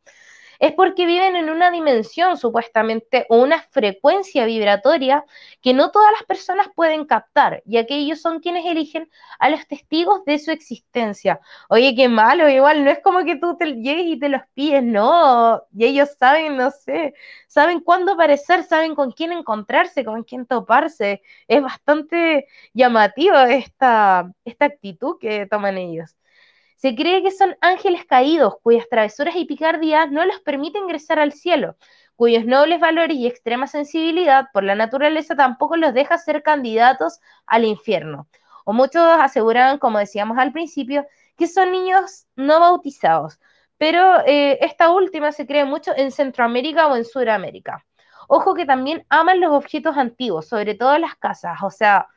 [0.65, 5.23] es porque viven en una dimensión supuestamente o una frecuencia vibratoria
[5.62, 9.67] que no todas las personas pueden captar, ya que ellos son quienes eligen a los
[9.67, 11.39] testigos de su existencia.
[11.69, 14.84] Oye, qué malo, igual no es como que tú te llegues y te los pides,
[14.84, 17.13] no, y ellos saben, no sé,
[17.47, 21.21] saben cuándo aparecer, saben con quién encontrarse, con quién toparse.
[21.47, 26.15] Es bastante llamativo esta, esta actitud que toman ellos.
[26.76, 31.32] Se cree que son ángeles caídos cuyas travesuras y picardías no les permiten ingresar al
[31.32, 31.78] cielo,
[32.16, 37.66] cuyos nobles valores y extrema sensibilidad por la naturaleza tampoco los deja ser candidatos al
[37.66, 38.28] infierno.
[38.66, 41.06] O muchos aseguran, como decíamos al principio,
[41.38, 43.40] que son niños no bautizados,
[43.78, 47.86] pero eh, esta última se cree mucho en Centroamérica o en Sudamérica.
[48.28, 52.08] Ojo que también aman los objetos antiguos, sobre todo las casas, o sea,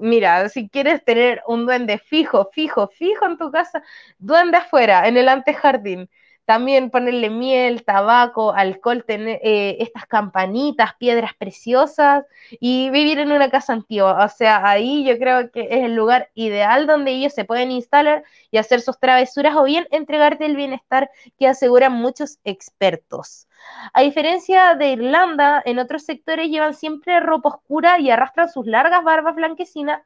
[0.00, 3.82] Mira, si quieres tener un duende fijo, fijo, fijo en tu casa,
[4.18, 6.08] duende afuera, en el antejardín.
[6.48, 12.24] También ponerle miel, tabaco, alcohol, tener eh, estas campanitas, piedras preciosas
[12.58, 14.24] y vivir en una casa antigua.
[14.24, 18.24] O sea, ahí yo creo que es el lugar ideal donde ellos se pueden instalar
[18.50, 23.46] y hacer sus travesuras o bien entregarte el bienestar que aseguran muchos expertos.
[23.92, 29.04] A diferencia de Irlanda, en otros sectores llevan siempre ropa oscura y arrastran sus largas
[29.04, 30.00] barbas blanquecinas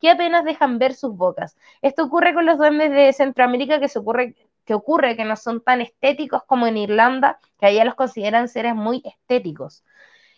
[0.00, 1.56] que apenas dejan ver sus bocas.
[1.82, 4.34] Esto ocurre con los duendes de Centroamérica, que, se ocurre,
[4.70, 8.76] que ocurre que no son tan estéticos como en Irlanda, que allá los consideran seres
[8.76, 9.84] muy estéticos.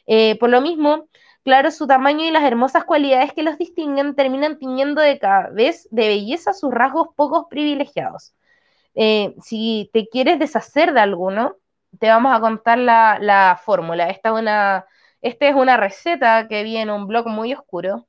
[0.06, 1.06] Eh, por lo mismo,
[1.44, 5.86] claro, su tamaño y las hermosas cualidades que los distinguen terminan tiñendo de cada vez
[5.90, 8.32] de belleza sus rasgos pocos privilegiados.
[8.94, 11.56] Eh, si te quieres deshacer de alguno,
[12.00, 14.08] te vamos a contar la, fórmula.
[14.08, 14.86] Esta es, una,
[15.20, 18.08] esta es una receta que vi en un blog muy oscuro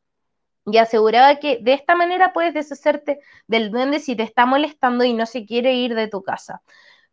[0.66, 5.14] y aseguraba que de esta manera puedes deshacerte del duende si te está molestando y
[5.14, 6.62] no se quiere ir de tu casa.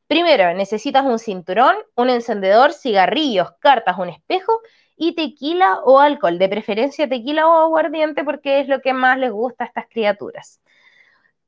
[0.07, 4.61] Primero, necesitas un cinturón, un encendedor, cigarrillos, cartas, un espejo
[4.97, 9.33] y tequila o alcohol, de preferencia tequila o aguardiente porque es lo que más les
[9.33, 10.61] gusta a estas criaturas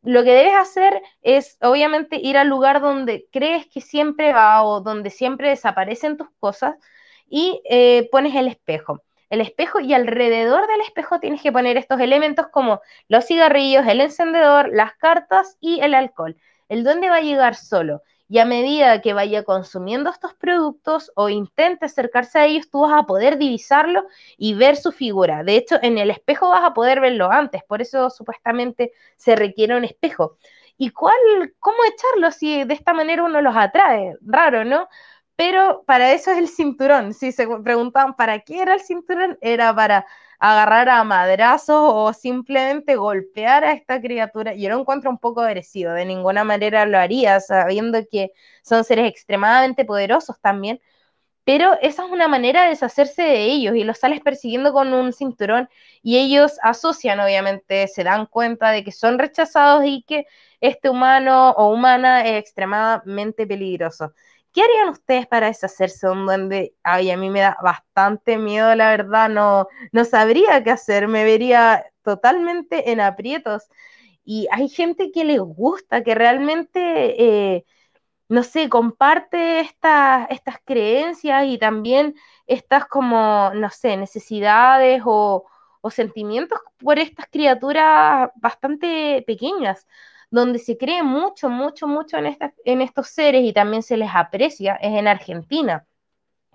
[0.02, 4.80] lo que debes hacer es, obviamente, ir al lugar donde crees que siempre va o
[4.80, 6.76] donde siempre desaparecen tus cosas
[7.28, 9.02] y eh, pones el espejo.
[9.32, 14.02] El espejo y alrededor del espejo tienes que poner estos elementos como los cigarrillos, el
[14.02, 16.36] encendedor, las cartas y el alcohol.
[16.68, 21.30] El duende va a llegar solo y a medida que vaya consumiendo estos productos o
[21.30, 24.04] intente acercarse a ellos, tú vas a poder divisarlo
[24.36, 25.42] y ver su figura.
[25.44, 29.74] De hecho, en el espejo vas a poder verlo antes, por eso supuestamente se requiere
[29.74, 30.36] un espejo.
[30.76, 31.16] ¿Y cuál,
[31.58, 34.14] cómo echarlo si de esta manera uno los atrae?
[34.20, 34.88] Raro, ¿no?
[35.36, 37.14] Pero para eso es el cinturón.
[37.14, 40.06] Si se preguntaban para qué era el cinturón, era para
[40.38, 44.54] agarrar a madrazos o simplemente golpear a esta criatura.
[44.54, 49.08] Yo lo encuentro un poco agresivo, de ninguna manera lo haría, sabiendo que son seres
[49.10, 50.80] extremadamente poderosos también.
[51.44, 55.12] Pero esa es una manera de deshacerse de ellos y los sales persiguiendo con un
[55.12, 55.68] cinturón
[56.02, 60.26] y ellos asocian, obviamente, se dan cuenta de que son rechazados y que
[60.60, 64.12] este humano o humana es extremadamente peligroso.
[64.52, 66.74] ¿Qué harían ustedes para deshacerse de un duende?
[66.82, 71.24] Ay, a mí me da bastante miedo, la verdad, no, no sabría qué hacer, me
[71.24, 73.64] vería totalmente en aprietos.
[74.24, 77.64] Y hay gente que les gusta, que realmente, eh,
[78.28, 80.28] no sé, comparte estas,
[80.64, 82.14] creencias y también
[82.46, 85.46] estas como, no sé, necesidades o
[85.90, 89.86] sentimientos por estas criaturas bastante pequeñas.
[90.32, 94.74] Donde se cree mucho, mucho, mucho en, en estos seres y también se les aprecia,
[94.76, 95.86] es en Argentina,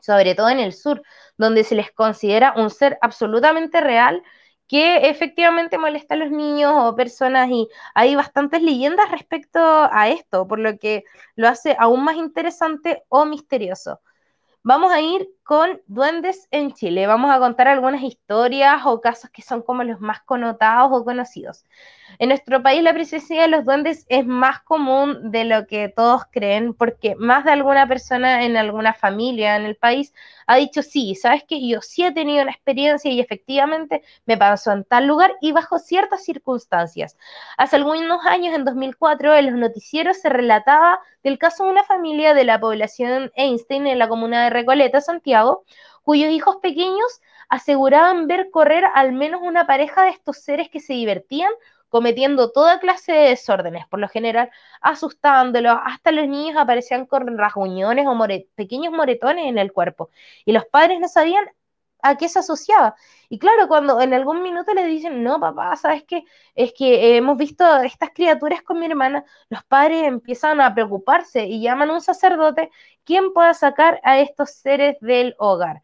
[0.01, 1.03] sobre todo en el sur,
[1.37, 4.23] donde se les considera un ser absolutamente real
[4.67, 10.47] que efectivamente molesta a los niños o personas y hay bastantes leyendas respecto a esto,
[10.47, 11.03] por lo que
[11.35, 14.01] lo hace aún más interesante o misterioso.
[14.63, 17.07] Vamos a ir con duendes en Chile.
[17.07, 21.63] Vamos a contar algunas historias o casos que son como los más connotados o conocidos.
[22.19, 26.23] En nuestro país la presencia de los duendes es más común de lo que todos
[26.31, 30.13] creen, porque más de alguna persona en alguna familia en el país
[30.47, 34.71] ha dicho, sí, sabes que yo sí he tenido una experiencia y efectivamente me pasó
[34.71, 37.17] en tal lugar y bajo ciertas circunstancias.
[37.57, 42.33] Hace algunos años, en 2004, en los noticieros se relataba del caso de una familia
[42.33, 45.36] de la población Einstein en la comuna de Recoleta, Santiago,
[46.03, 50.93] cuyos hijos pequeños aseguraban ver correr al menos una pareja de estos seres que se
[50.93, 51.51] divertían
[51.89, 54.49] cometiendo toda clase de desórdenes, por lo general
[54.81, 60.09] asustándolos, hasta los niños aparecían con rasguñones o pequeños moretones en el cuerpo,
[60.45, 61.45] y los padres no sabían
[62.01, 62.95] a qué se asociaba.
[63.29, 66.23] Y claro, cuando en algún minuto le dicen, no, papá, ¿sabes qué?
[66.55, 71.61] Es que hemos visto estas criaturas con mi hermana, los padres empiezan a preocuparse y
[71.61, 72.69] llaman a un sacerdote
[73.03, 75.81] quien pueda sacar a estos seres del hogar.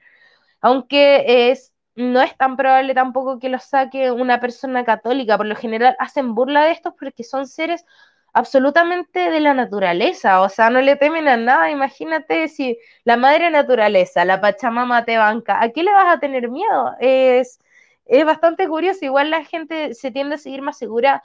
[0.62, 5.38] Aunque es no es tan probable tampoco que los saque una persona católica.
[5.38, 7.86] Por lo general hacen burla de estos porque son seres
[8.34, 11.72] absolutamente de la naturaleza, o sea, no le temen a nada.
[11.72, 16.50] Imagínate si la madre naturaleza, la Pachamama te banca, ¿a qué le vas a tener
[16.50, 16.94] miedo?
[17.00, 17.60] Es,
[18.06, 19.06] es bastante curioso.
[19.06, 21.24] Igual la gente se tiende a seguir más segura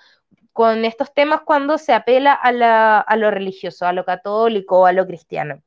[0.52, 5.06] con estos temas cuando se apela a, a lo religioso, a lo católico a lo
[5.06, 5.62] cristiano.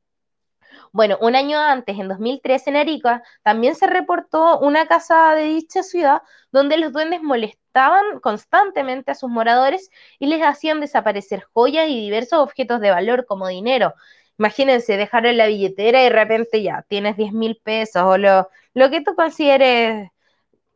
[0.92, 5.82] Bueno, un año antes, en 2013, en Arica, también se reportó una casa de dicha
[5.82, 11.98] ciudad donde los duendes molestaban constantemente a sus moradores y les hacían desaparecer joyas y
[12.00, 13.94] diversos objetos de valor como dinero.
[14.38, 18.48] Imagínense, dejar en la billetera y de repente ya tienes 10 mil pesos o lo,
[18.74, 20.10] lo que tú consideres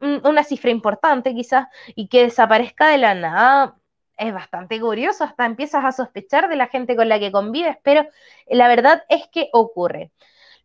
[0.00, 3.76] una cifra importante quizás y que desaparezca de la nada
[4.16, 8.06] es bastante curioso, hasta empiezas a sospechar de la gente con la que convives, pero
[8.48, 10.10] la verdad es que ocurre.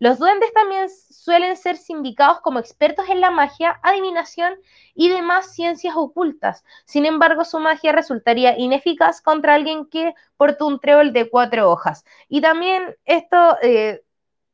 [0.02, 4.56] Los duendes también suelen ser sindicados como expertos en la magia, adivinación
[4.96, 6.66] y demás ciencias ocultas.
[6.86, 12.04] Sin embargo, su magia resultaría ineficaz contra alguien que portó un trébol de cuatro hojas.
[12.30, 14.04] Y también esto eh,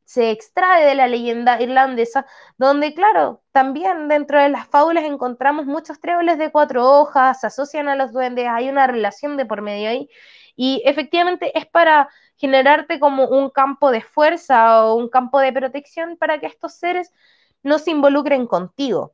[0.07, 2.25] se extrae de la leyenda irlandesa,
[2.57, 7.89] donde, claro, también dentro de las fábulas encontramos muchos tréboles de cuatro hojas, se asocian
[7.89, 10.09] a los duendes, hay una relación de por medio ahí,
[10.55, 16.15] y efectivamente es para generarte como un campo de fuerza o un campo de protección
[16.17, 17.13] para que estos seres
[17.61, 19.13] no se involucren contigo.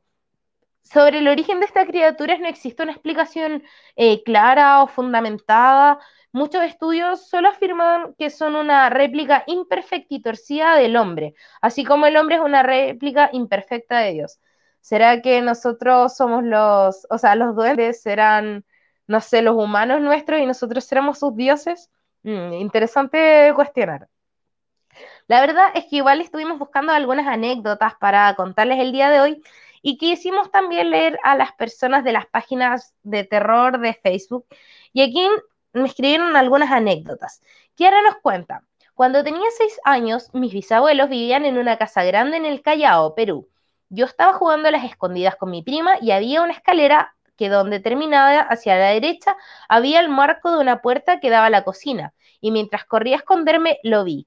[0.84, 3.64] Sobre el origen de estas criaturas no existe una explicación
[3.96, 5.98] eh, clara o fundamentada,
[6.34, 12.06] Muchos estudios solo afirman que son una réplica imperfecta y torcida del hombre, así como
[12.06, 14.40] el hombre es una réplica imperfecta de Dios.
[14.80, 18.64] ¿Será que nosotros somos los, o sea, los duendes serán,
[19.06, 21.88] no sé, los humanos nuestros y nosotros seremos sus dioses?
[22.24, 24.08] Mm, interesante cuestionar.
[25.28, 29.42] La verdad es que igual estuvimos buscando algunas anécdotas para contarles el día de hoy
[29.86, 34.46] y quisimos también leer a las personas de las páginas de terror de Facebook.
[34.94, 35.28] Y aquí
[35.74, 37.42] me escribieron algunas anécdotas.
[37.74, 42.46] Kiara nos cuenta, cuando tenía seis años, mis bisabuelos vivían en una casa grande en
[42.46, 43.50] el Callao, Perú.
[43.90, 47.78] Yo estaba jugando a las escondidas con mi prima y había una escalera que donde
[47.78, 49.36] terminaba hacia la derecha
[49.68, 53.18] había el marco de una puerta que daba a la cocina, y mientras corría a
[53.18, 54.26] esconderme lo vi.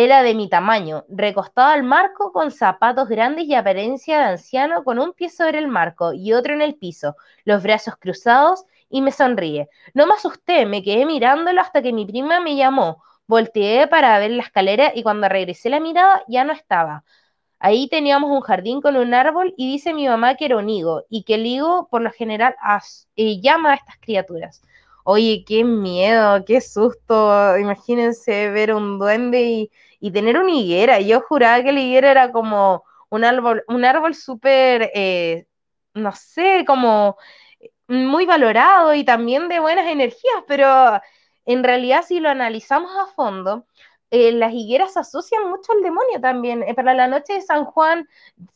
[0.00, 5.00] Era de mi tamaño, recostado al marco con zapatos grandes y apariencia de anciano, con
[5.00, 9.10] un pie sobre el marco y otro en el piso, los brazos cruzados y me
[9.10, 9.68] sonríe.
[9.94, 13.02] No me asusté, me quedé mirándolo hasta que mi prima me llamó.
[13.26, 17.02] Volteé para ver la escalera y cuando regresé la mirada ya no estaba.
[17.58, 21.06] Ahí teníamos un jardín con un árbol y dice mi mamá que era un higo
[21.10, 22.54] y que el higo por lo general
[23.16, 24.62] eh, llama a estas criaturas.
[25.02, 27.58] Oye, qué miedo, qué susto.
[27.58, 29.70] Imagínense ver un duende y,
[30.12, 31.00] tener una higuera.
[31.00, 35.46] Yo juraba que la higuera era como un árbol, un árbol súper, eh,
[35.94, 37.16] no sé, como
[37.88, 41.00] muy valorado y también de buenas energías, pero
[41.46, 43.66] en realidad si lo analizamos a fondo,
[44.10, 46.62] eh, las higueras asocian mucho al demonio también.
[46.62, 48.08] Eh, para la noche de San Juan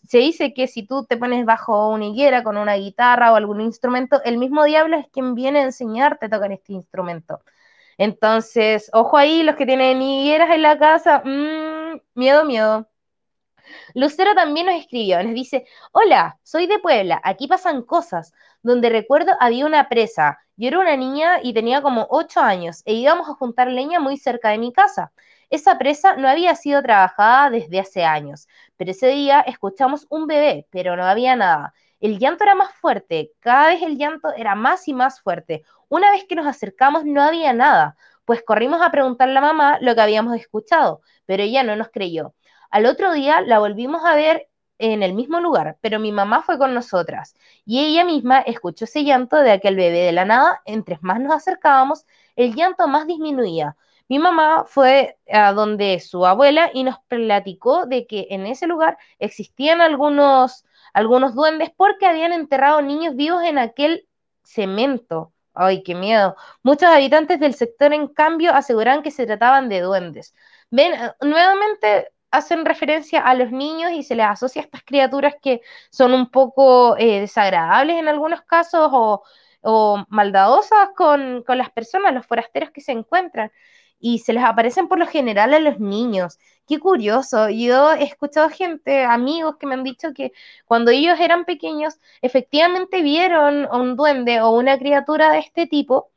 [0.09, 3.61] se dice que si tú te pones bajo una higuera con una guitarra o algún
[3.61, 7.41] instrumento, el mismo diablo es quien viene a enseñarte a tocar este instrumento.
[7.99, 12.89] Entonces, ojo ahí, los que tienen higueras en la casa, mmm, miedo, miedo.
[13.95, 18.33] Lucero también nos escribió, nos dice, hola, soy de Puebla, aquí pasan cosas,
[18.63, 20.39] donde recuerdo había una presa.
[20.57, 24.17] Yo era una niña y tenía como ocho años e íbamos a juntar leña muy
[24.17, 25.13] cerca de mi casa.
[25.51, 30.67] Esa presa no había sido trabajada desde hace años, pero ese día escuchamos un bebé,
[30.71, 31.75] pero no había nada.
[32.03, 35.65] El llanto era más fuerte, cada vez el llanto era más y más fuerte.
[35.89, 39.79] Una vez que nos acercamos no había nada, pues corrimos a preguntarle a la mamá
[39.81, 42.35] lo que habíamos escuchado, pero ella no nos creyó.
[42.71, 44.49] Al otro día la volvimos a ver
[44.79, 47.35] en el mismo lugar, pero mi mamá fue con nosotras
[47.65, 50.61] y ella misma escuchó ese llanto de aquel bebé de la nada.
[50.65, 52.05] Entre más nos acercábamos,
[52.37, 53.77] el llanto más disminuía.
[54.09, 58.99] Mi mamá fue a donde su abuela y nos platicó de que en ese lugar
[59.19, 64.09] existían algunos, algunos duendes porque habían enterrado niños vivos en aquel
[64.43, 65.33] cemento.
[65.55, 66.37] Ay, qué miedo.
[66.63, 70.35] Muchos habitantes del sector, en cambio, aseguran que se trataban de duendes.
[70.71, 75.61] Ven, nuevamente hacen referencia a los niños y se les asocia a estas criaturas que
[75.91, 79.23] son un poco eh, desagradables en algunos casos o,
[80.09, 83.53] maldadosas con, con, las personas, los forasteros que se encuentran.
[84.03, 86.39] Y se les aparecen por lo general a los niños.
[86.69, 87.49] Qué curioso.
[87.51, 90.33] Yo he escuchado gente, amigos que me han dicho que
[90.67, 96.11] cuando ellos eran pequeños, efectivamente vieron un duende o una criatura de este tipo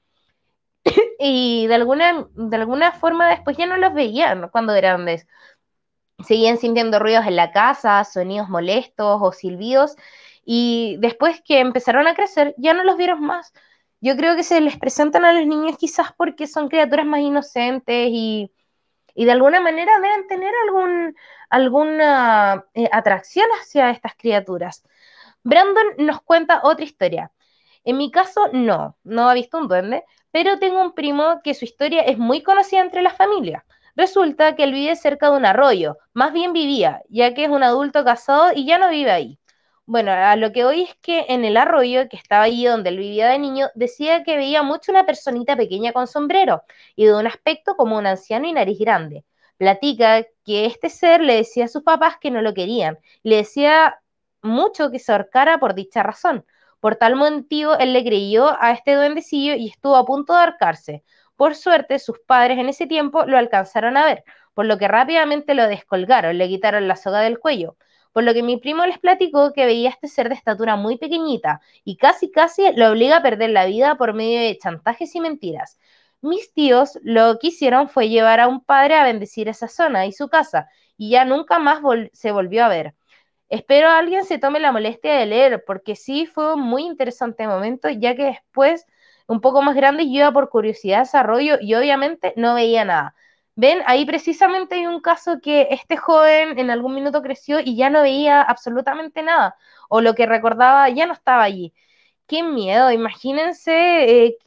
[1.20, 5.28] y de alguna, de alguna forma después ya no los veían cuando eran grandes
[6.24, 9.96] seguían sintiendo ruidos en la casa, sonidos molestos o silbidos,
[10.46, 13.54] y después que empezaron a crecer ya no los vieron más.
[14.06, 18.10] Yo creo que se les presentan a los niños quizás porque son criaturas más inocentes
[18.12, 18.52] y,
[19.16, 21.16] de alguna manera deben tener algún,
[21.50, 24.84] alguna eh, atracción hacia estas criaturas.
[25.42, 27.32] Brandon nos cuenta otra historia.
[27.84, 31.66] En mi caso, no, no ha visto un duende, pero tengo un primo que su
[31.66, 33.66] historia es muy conocida entre la familia.
[33.96, 37.64] Resulta que él vive cerca de un arroyo, más bien vivía, ya que es un
[37.64, 39.40] adulto casado y ya no vive ahí.
[39.88, 42.98] Bueno, a lo que oí es que en el arroyo, que estaba allí donde él
[42.98, 46.64] vivía de niño, decía que veía mucho una personita pequeña con sombrero
[46.96, 49.26] y de un aspecto como un anciano y nariz grande.
[49.58, 54.02] Platica que este ser le decía a sus papás que no lo querían, le decía
[54.42, 56.46] mucho que se ahorcara por dicha razón.
[56.80, 61.04] Por tal motivo, él le creyó a este duendecillo y estuvo a punto de ahorcarse.
[61.36, 64.24] Por suerte, sus padres en ese tiempo lo alcanzaron a ver,
[64.56, 67.78] por lo que rápidamente lo descolgaron, le quitaron la soga del cuello,
[68.16, 71.60] por lo que mi primo les platicó que veía este ser de estatura muy pequeñita
[71.84, 75.78] y casi casi lo obliga a perder la vida por medio de chantajes y mentiras.
[76.22, 80.14] Mis tíos lo que hicieron fue llevar a un padre a bendecir esa zona y
[80.14, 81.82] su casa, y ya nunca más
[82.14, 82.96] se volvió a ver.
[83.50, 87.90] Espero alguien se tome la molestia de leer, porque sí fue un muy interesante momento,
[87.90, 88.86] ya que después
[89.28, 93.14] un poco más grande, yo iba por curiosidad a desarrollo y obviamente no veía nada.
[93.58, 97.90] Ven, ahí precisamente hay un caso que este joven en algún minuto creció y ya
[97.90, 99.56] no veía absolutamente nada,
[99.90, 101.74] o lo que recordaba ya no estaba allí.
[102.28, 104.38] Qué miedo, imagínense, eh,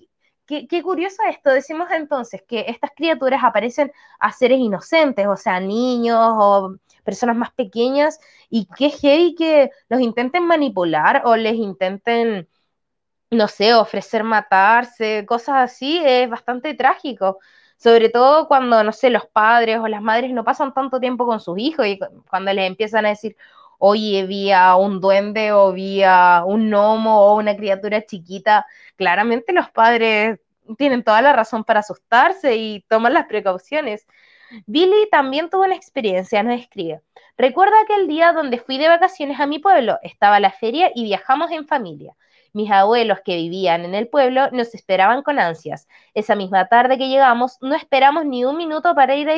[0.46, 1.50] qué, curioso esto.
[1.50, 7.52] Decimos entonces que estas criaturas aparecen a seres inocentes, o sea, niños o personas más
[7.52, 12.48] pequeñas, y qué heavy que los intenten manipular o les intenten
[13.30, 17.38] no sé, ofrecer matarse, cosas así, es bastante trágico.
[17.78, 21.40] Sobre todo cuando, no sé, los padres o las madres no pasan tanto tiempo con
[21.40, 21.98] sus hijos y
[22.28, 23.36] cuando les empiezan a decir,
[23.78, 28.66] oye, vi a un duende o vi a un gnomo o una criatura chiquita,
[28.96, 30.40] claramente los padres
[30.76, 34.06] tienen toda la razón para asustarse y tomar las precauciones.
[34.66, 37.00] Billy también tuvo una experiencia, nos escribe.
[37.36, 41.50] Recuerda aquel día donde fui de vacaciones a mi pueblo, estaba la feria y viajamos
[41.52, 42.14] en familia.
[42.52, 45.88] Mis abuelos que vivían en el pueblo nos esperaban con ansias.
[46.14, 49.34] Esa misma tarde que llegamos, no esperamos ni un minuto para ir a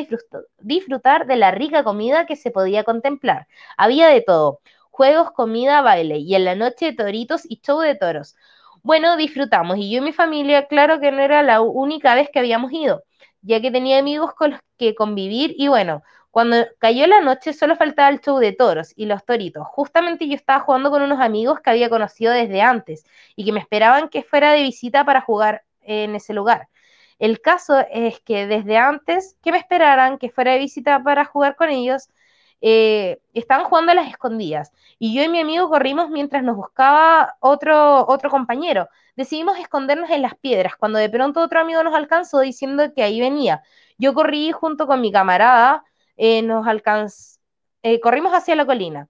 [0.59, 3.47] disfrutar de la rica comida que se podía contemplar.
[3.77, 4.59] Había de todo,
[4.89, 8.35] juegos, comida, baile, y en la noche toritos y show de toros.
[8.83, 12.39] Bueno, disfrutamos, y yo y mi familia, claro que no era la única vez que
[12.39, 13.03] habíamos ido,
[13.41, 17.75] ya que tenía amigos con los que convivir, y bueno, cuando cayó la noche solo
[17.75, 19.67] faltaba el show de toros y los toritos.
[19.67, 23.05] Justamente yo estaba jugando con unos amigos que había conocido desde antes
[23.35, 26.69] y que me esperaban que fuera de visita para jugar en ese lugar.
[27.19, 31.55] El caso es que desde antes que me esperaran que fuera de visita para jugar
[31.55, 32.09] con ellos,
[32.61, 37.35] eh, estaban jugando a las escondidas y yo y mi amigo corrimos mientras nos buscaba
[37.39, 38.87] otro, otro compañero.
[39.15, 43.19] Decidimos escondernos en las piedras cuando de pronto otro amigo nos alcanzó diciendo que ahí
[43.19, 43.63] venía.
[43.97, 45.83] Yo corrí junto con mi camarada
[46.21, 47.39] eh, nos alcanz...
[47.83, 49.09] Eh, corrimos hacia la colina.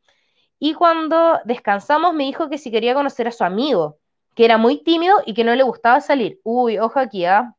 [0.60, 4.00] Y cuando descansamos me dijo que si quería conocer a su amigo,
[4.36, 6.40] que era muy tímido y que no le gustaba salir.
[6.44, 7.56] Uy, ojo aquí, ¿ah?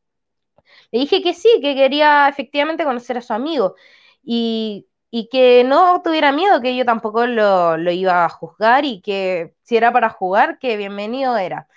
[0.91, 3.75] Le dije que sí, que quería efectivamente conocer a su amigo.
[4.23, 9.01] Y, y que no tuviera miedo, que yo tampoco lo, lo iba a juzgar y
[9.01, 11.67] que si era para jugar, que bienvenido era.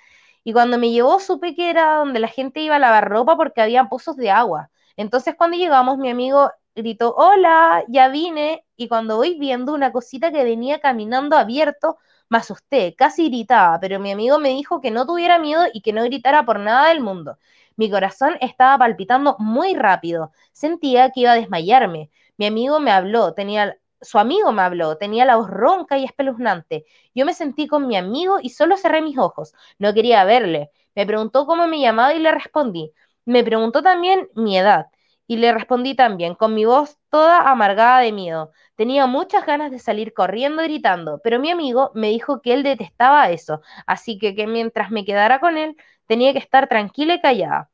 [0.44, 3.60] Y cuando me llevó supe que era donde la gente iba a lavar ropa porque
[3.62, 4.70] había pozos de agua.
[4.96, 10.30] Entonces cuando llegamos mi amigo gritó, hola, ya vine, y cuando voy viendo una cosita
[10.30, 11.96] que venía caminando abierto,
[12.28, 15.92] me asusté, casi gritaba, pero mi amigo me dijo que no tuviera miedo y que
[15.92, 17.38] no gritara por nada del mundo.
[17.76, 22.10] Mi corazón estaba palpitando muy rápido, sentía que iba a desmayarme.
[22.36, 26.84] Mi amigo me habló, tenía su amigo me habló, tenía la voz ronca y espeluznante.
[27.14, 29.54] Yo me sentí con mi amigo y solo cerré mis ojos.
[29.78, 30.70] No quería verle.
[30.94, 32.92] Me preguntó cómo me llamaba y le respondí.
[33.24, 34.86] Me preguntó también mi edad
[35.26, 38.52] y le respondí también, con mi voz toda amargada de miedo.
[38.76, 42.62] Tenía muchas ganas de salir corriendo y gritando, pero mi amigo me dijo que él
[42.62, 47.20] detestaba eso, así que, que mientras me quedara con él tenía que estar tranquila y
[47.20, 47.70] callada.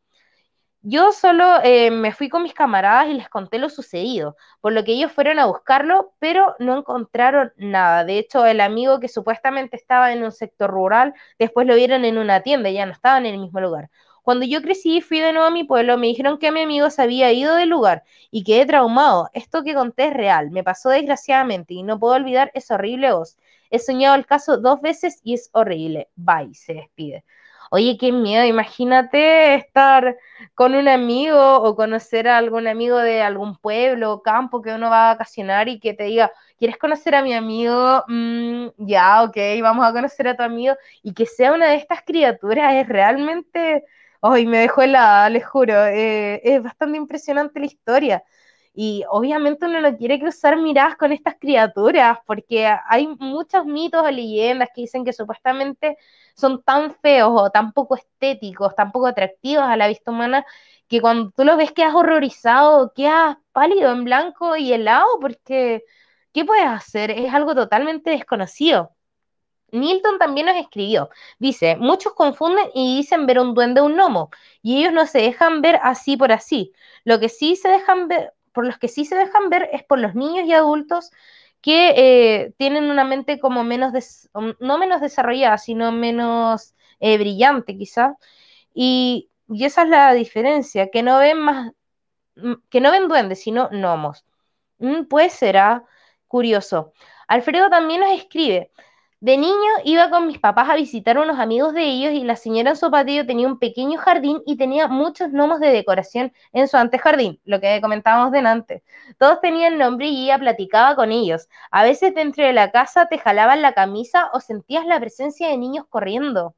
[0.84, 4.82] Yo solo eh, me fui con mis camaradas y les conté lo sucedido, por lo
[4.84, 8.04] que ellos fueron a buscarlo, pero no encontraron nada.
[8.04, 12.18] De hecho, el amigo que supuestamente estaba en un sector rural, después lo vieron en
[12.18, 13.90] una tienda, ya no estaba en el mismo lugar.
[14.22, 16.90] Cuando yo crecí y fui de nuevo a mi pueblo, me dijeron que mi amigo
[16.90, 19.28] se había ido del lugar y quedé traumado.
[19.34, 23.36] Esto que conté es real, me pasó desgraciadamente y no puedo olvidar esa horrible voz.
[23.70, 26.08] He soñado el caso dos veces y es horrible.
[26.16, 27.24] Bye, se despide.
[27.70, 30.18] Oye, qué miedo, imagínate estar
[30.54, 34.90] con un amigo o conocer a algún amigo de algún pueblo o campo que uno
[34.90, 38.04] va a vacacionar y que te diga, ¿quieres conocer a mi amigo?
[38.08, 42.02] Mm, ya, ok, vamos a conocer a tu amigo y que sea una de estas
[42.02, 43.84] criaturas es realmente
[44.24, 45.74] Ay, me dejó helada, les juro.
[45.86, 48.24] Eh, es bastante impresionante la historia.
[48.74, 54.10] Y obviamente uno no quiere cruzar miradas con estas criaturas, porque hay muchos mitos o
[54.10, 55.98] leyendas que dicen que supuestamente
[56.36, 60.46] son tan feos o tan poco estéticos, tan poco atractivos a la vista humana,
[60.88, 65.82] que cuando tú los ves quedas horrorizado, quedas pálido en blanco y helado, porque
[66.32, 67.10] ¿qué puedes hacer?
[67.10, 68.92] Es algo totalmente desconocido.
[69.72, 71.10] Nilton también nos escribió.
[71.38, 74.30] Dice, muchos confunden y dicen ver un duende o un gnomo,
[74.62, 76.72] y ellos no se dejan ver así por así.
[77.04, 79.98] Lo que sí se dejan ver, por los que sí se dejan ver es por
[79.98, 81.10] los niños y adultos
[81.62, 83.92] que eh, tienen una mente como menos,
[84.60, 88.16] no menos desarrollada, sino menos eh, brillante quizá.
[88.74, 91.72] Y, esa es la diferencia, que no ven más,
[92.70, 94.24] que no ven duendes, sino gnomos.
[94.78, 95.84] Mm, pues será
[96.28, 96.92] curioso.
[97.28, 98.72] Alfredo también nos escribe,
[99.22, 102.70] de niño iba con mis papás a visitar unos amigos de ellos y la señora
[102.70, 106.76] en su patio tenía un pequeño jardín y tenía muchos gnomos de decoración en su
[106.76, 108.82] antejardín, lo que comentábamos delante.
[109.18, 111.48] Todos tenían nombre y ella platicaba con ellos.
[111.70, 115.56] A veces dentro de la casa te jalaban la camisa o sentías la presencia de
[115.56, 116.56] niños corriendo.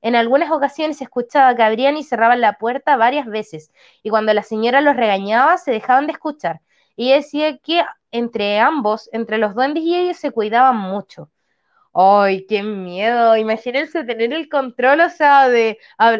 [0.00, 3.70] En algunas ocasiones escuchaba que abrían y cerraban la puerta varias veces
[4.02, 6.62] y cuando la señora los regañaba se dejaban de escuchar.
[6.96, 11.28] Y decía que entre ambos, entre los duendes y ellos, se cuidaban mucho.
[11.94, 13.36] ¡Ay, qué miedo!
[13.36, 15.78] Imagínense tener el control, o sea, de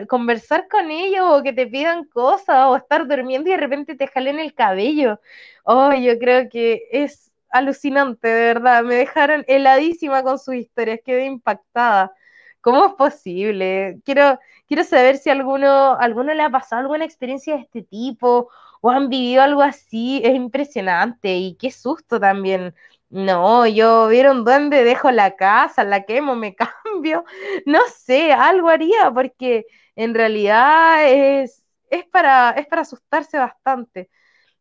[0.08, 4.06] conversar con ellos o que te pidan cosas o estar durmiendo y de repente te
[4.06, 5.18] jalen el cabello.
[5.64, 8.84] ¡Ay, yo creo que es alucinante, de verdad!
[8.84, 12.12] Me dejaron heladísima con sus historias, quedé impactada.
[12.60, 13.98] ¿Cómo es posible?
[14.04, 18.48] Quiero, quiero saber si alguno, alguno le ha pasado alguna experiencia de este tipo
[18.82, 20.20] o han vivido algo así.
[20.24, 22.74] Es impresionante y qué susto también.
[23.12, 26.54] No, yo vieron duende, dejo la casa, la quemo, me
[26.84, 27.24] cambio.
[27.66, 34.10] No sé, algo haría porque en realidad es, es, para, es para asustarse bastante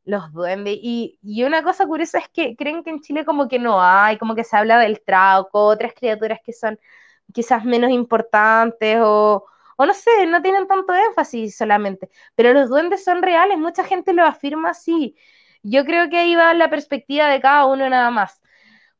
[0.05, 0.77] los duendes.
[0.81, 4.17] Y, y, una cosa curiosa es que creen que en Chile como que no hay,
[4.17, 6.79] como que se habla del trauco, otras criaturas que son
[7.33, 9.45] quizás menos importantes o,
[9.77, 12.09] o no sé, no tienen tanto énfasis solamente.
[12.35, 15.15] Pero los duendes son reales, mucha gente lo afirma así.
[15.63, 18.41] Yo creo que ahí va la perspectiva de cada uno nada más.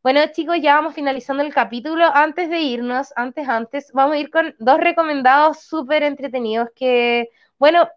[0.04, 2.06] Bueno, chicos, ya vamos finalizando el capítulo.
[2.14, 7.90] Antes de irnos, antes, antes, vamos a ir con dos recomendados súper entretenidos que, bueno,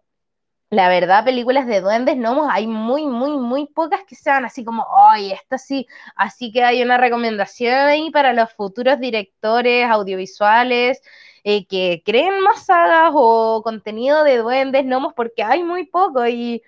[0.71, 4.85] la verdad, películas de duendes, no, hay muy, muy, muy pocas que sean así como,
[5.09, 11.01] ay, esto sí, así que hay una recomendación ahí para los futuros directores audiovisuales
[11.43, 16.63] eh, que creen más sagas o contenido de duendes, gnomos, porque hay muy poco y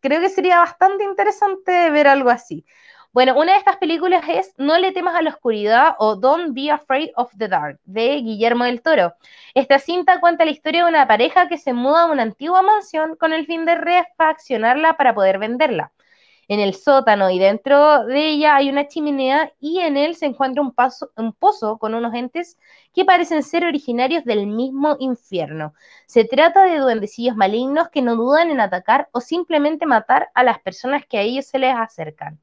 [0.00, 2.64] creo que sería bastante interesante ver algo así.
[3.12, 6.70] Bueno, una de estas películas es No le temas a la oscuridad o Don't be
[6.70, 9.14] afraid of the dark de Guillermo del Toro.
[9.54, 13.16] Esta cinta cuenta la historia de una pareja que se muda a una antigua mansión
[13.16, 15.92] con el fin de refaccionarla para poder venderla.
[16.48, 20.62] En el sótano y dentro de ella hay una chimenea y en él se encuentra
[20.62, 22.56] un, pozo con unos entes
[22.94, 25.74] que parecen ser originarios del mismo infierno.
[26.06, 30.60] Se trata de duendecillos malignos que no dudan en atacar o simplemente matar a las
[30.60, 32.40] personas que a ellos se les acercan.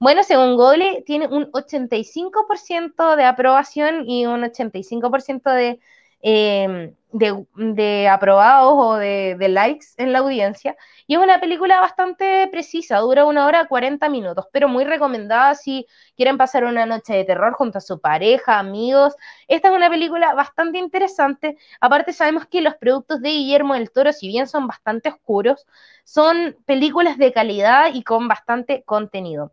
[0.00, 5.78] Bueno, según Google, tiene un 85% de aprobación y un 85% de
[6.26, 10.74] Em, de, aprobados o de, likes en la audiencia.
[11.06, 15.86] Y es una película bastante precisa, dura una hora 40 minutos, pero muy recomendada si
[16.16, 19.14] quieren pasar una noche de terror junto a su pareja, amigos.
[19.48, 21.58] Esta es una película bastante interesante.
[21.78, 25.66] Aparte sabemos que los productos de Guillermo del Toro, si bien son bastante oscuros,
[26.04, 29.52] son películas de calidad y con bastante contenido.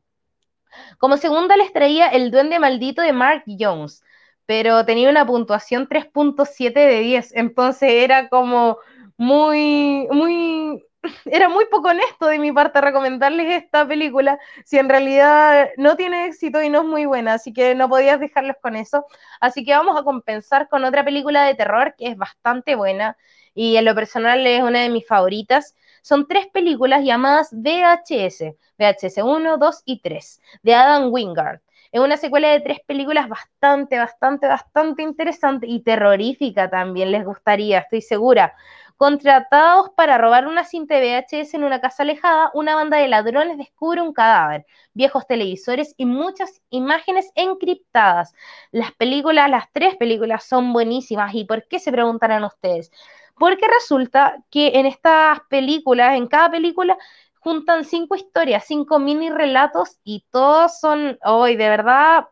[1.00, 4.04] Como segunda les traía El Duende Maldito de Mark Jones
[4.52, 8.80] pero tenía una puntuación 3.7 de 10, entonces era como
[9.16, 10.84] muy, muy,
[11.26, 16.26] era muy poco honesto de mi parte recomendarles esta película, si en realidad no tiene
[16.26, 19.06] éxito y no es muy buena, así que no podías dejarlos con eso.
[19.40, 23.16] Así que vamos a compensar con otra película de terror que es bastante buena
[23.54, 25.78] y en lo personal es una de mis favoritas.
[26.02, 31.62] Son tres películas llamadas VHS, VHS 1, 2 y 3, de Adam Wingard.
[31.92, 37.80] Es una secuela de tres películas bastante, bastante, bastante interesante y terrorífica también, les gustaría,
[37.80, 38.56] estoy segura.
[38.96, 44.00] Contratados para robar una cinta VHS en una casa alejada, una banda de ladrones descubre
[44.02, 48.34] un cadáver, viejos televisores y muchas imágenes encriptadas.
[48.72, 51.34] Las películas, las tres películas son buenísimas.
[51.34, 52.92] ¿Y por qué se preguntarán ustedes?
[53.38, 56.98] Porque resulta que en estas películas, en cada película,
[57.42, 62.28] juntan cinco historias, cinco mini relatos y todos son, hoy de verdad,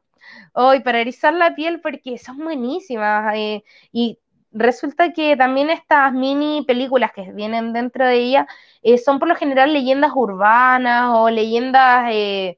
[0.53, 3.33] hoy para erizar la piel porque son buenísimas.
[3.35, 4.19] Eh, y
[4.51, 8.47] resulta que también estas mini películas que vienen dentro de ella
[8.83, 12.57] eh, son por lo general leyendas urbanas o leyendas eh,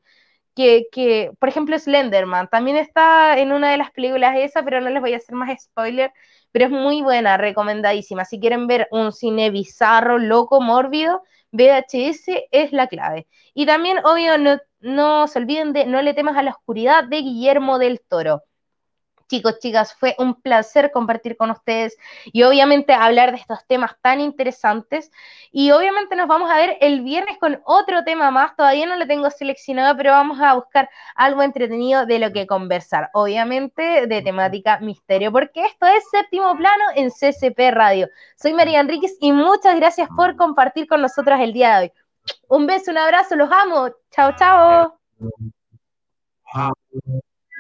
[0.56, 4.90] que, que, por ejemplo, Slenderman también está en una de las películas esa, pero no
[4.90, 6.12] les voy a hacer más spoiler,
[6.52, 8.26] pero es muy buena, recomendadísima.
[8.26, 13.28] Si quieren ver un cine bizarro, loco, mórbido, VHS es la clave.
[13.54, 17.22] Y también, obvio, no, no se olviden de No le temas a la oscuridad de
[17.22, 18.42] Guillermo del Toro.
[19.32, 24.20] Chicos, chicas, fue un placer compartir con ustedes y obviamente hablar de estos temas tan
[24.20, 25.10] interesantes.
[25.54, 28.58] Y obviamente nos vamos a ver el viernes con otro tema más.
[28.58, 33.10] Todavía no lo tengo seleccionado, pero vamos a buscar algo entretenido de lo que conversar.
[33.14, 38.10] Obviamente de temática misterio, porque esto es séptimo plano en CCP Radio.
[38.36, 41.92] Soy María Enríquez y muchas gracias por compartir con nosotros el día de hoy.
[42.50, 43.92] Un beso, un abrazo, los amo.
[44.12, 44.98] Chao, chao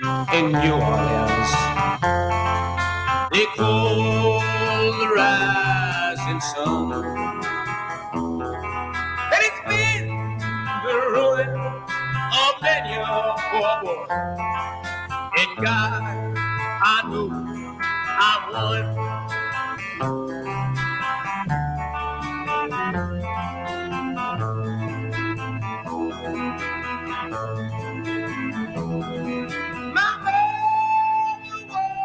[0.03, 1.51] in New Orleans.
[3.31, 6.93] They call the rising sun.
[9.19, 10.07] And it's been
[10.85, 14.07] the ruin of many a poor boy.
[15.37, 16.03] And God,
[16.83, 17.29] I know
[17.89, 19.11] I won.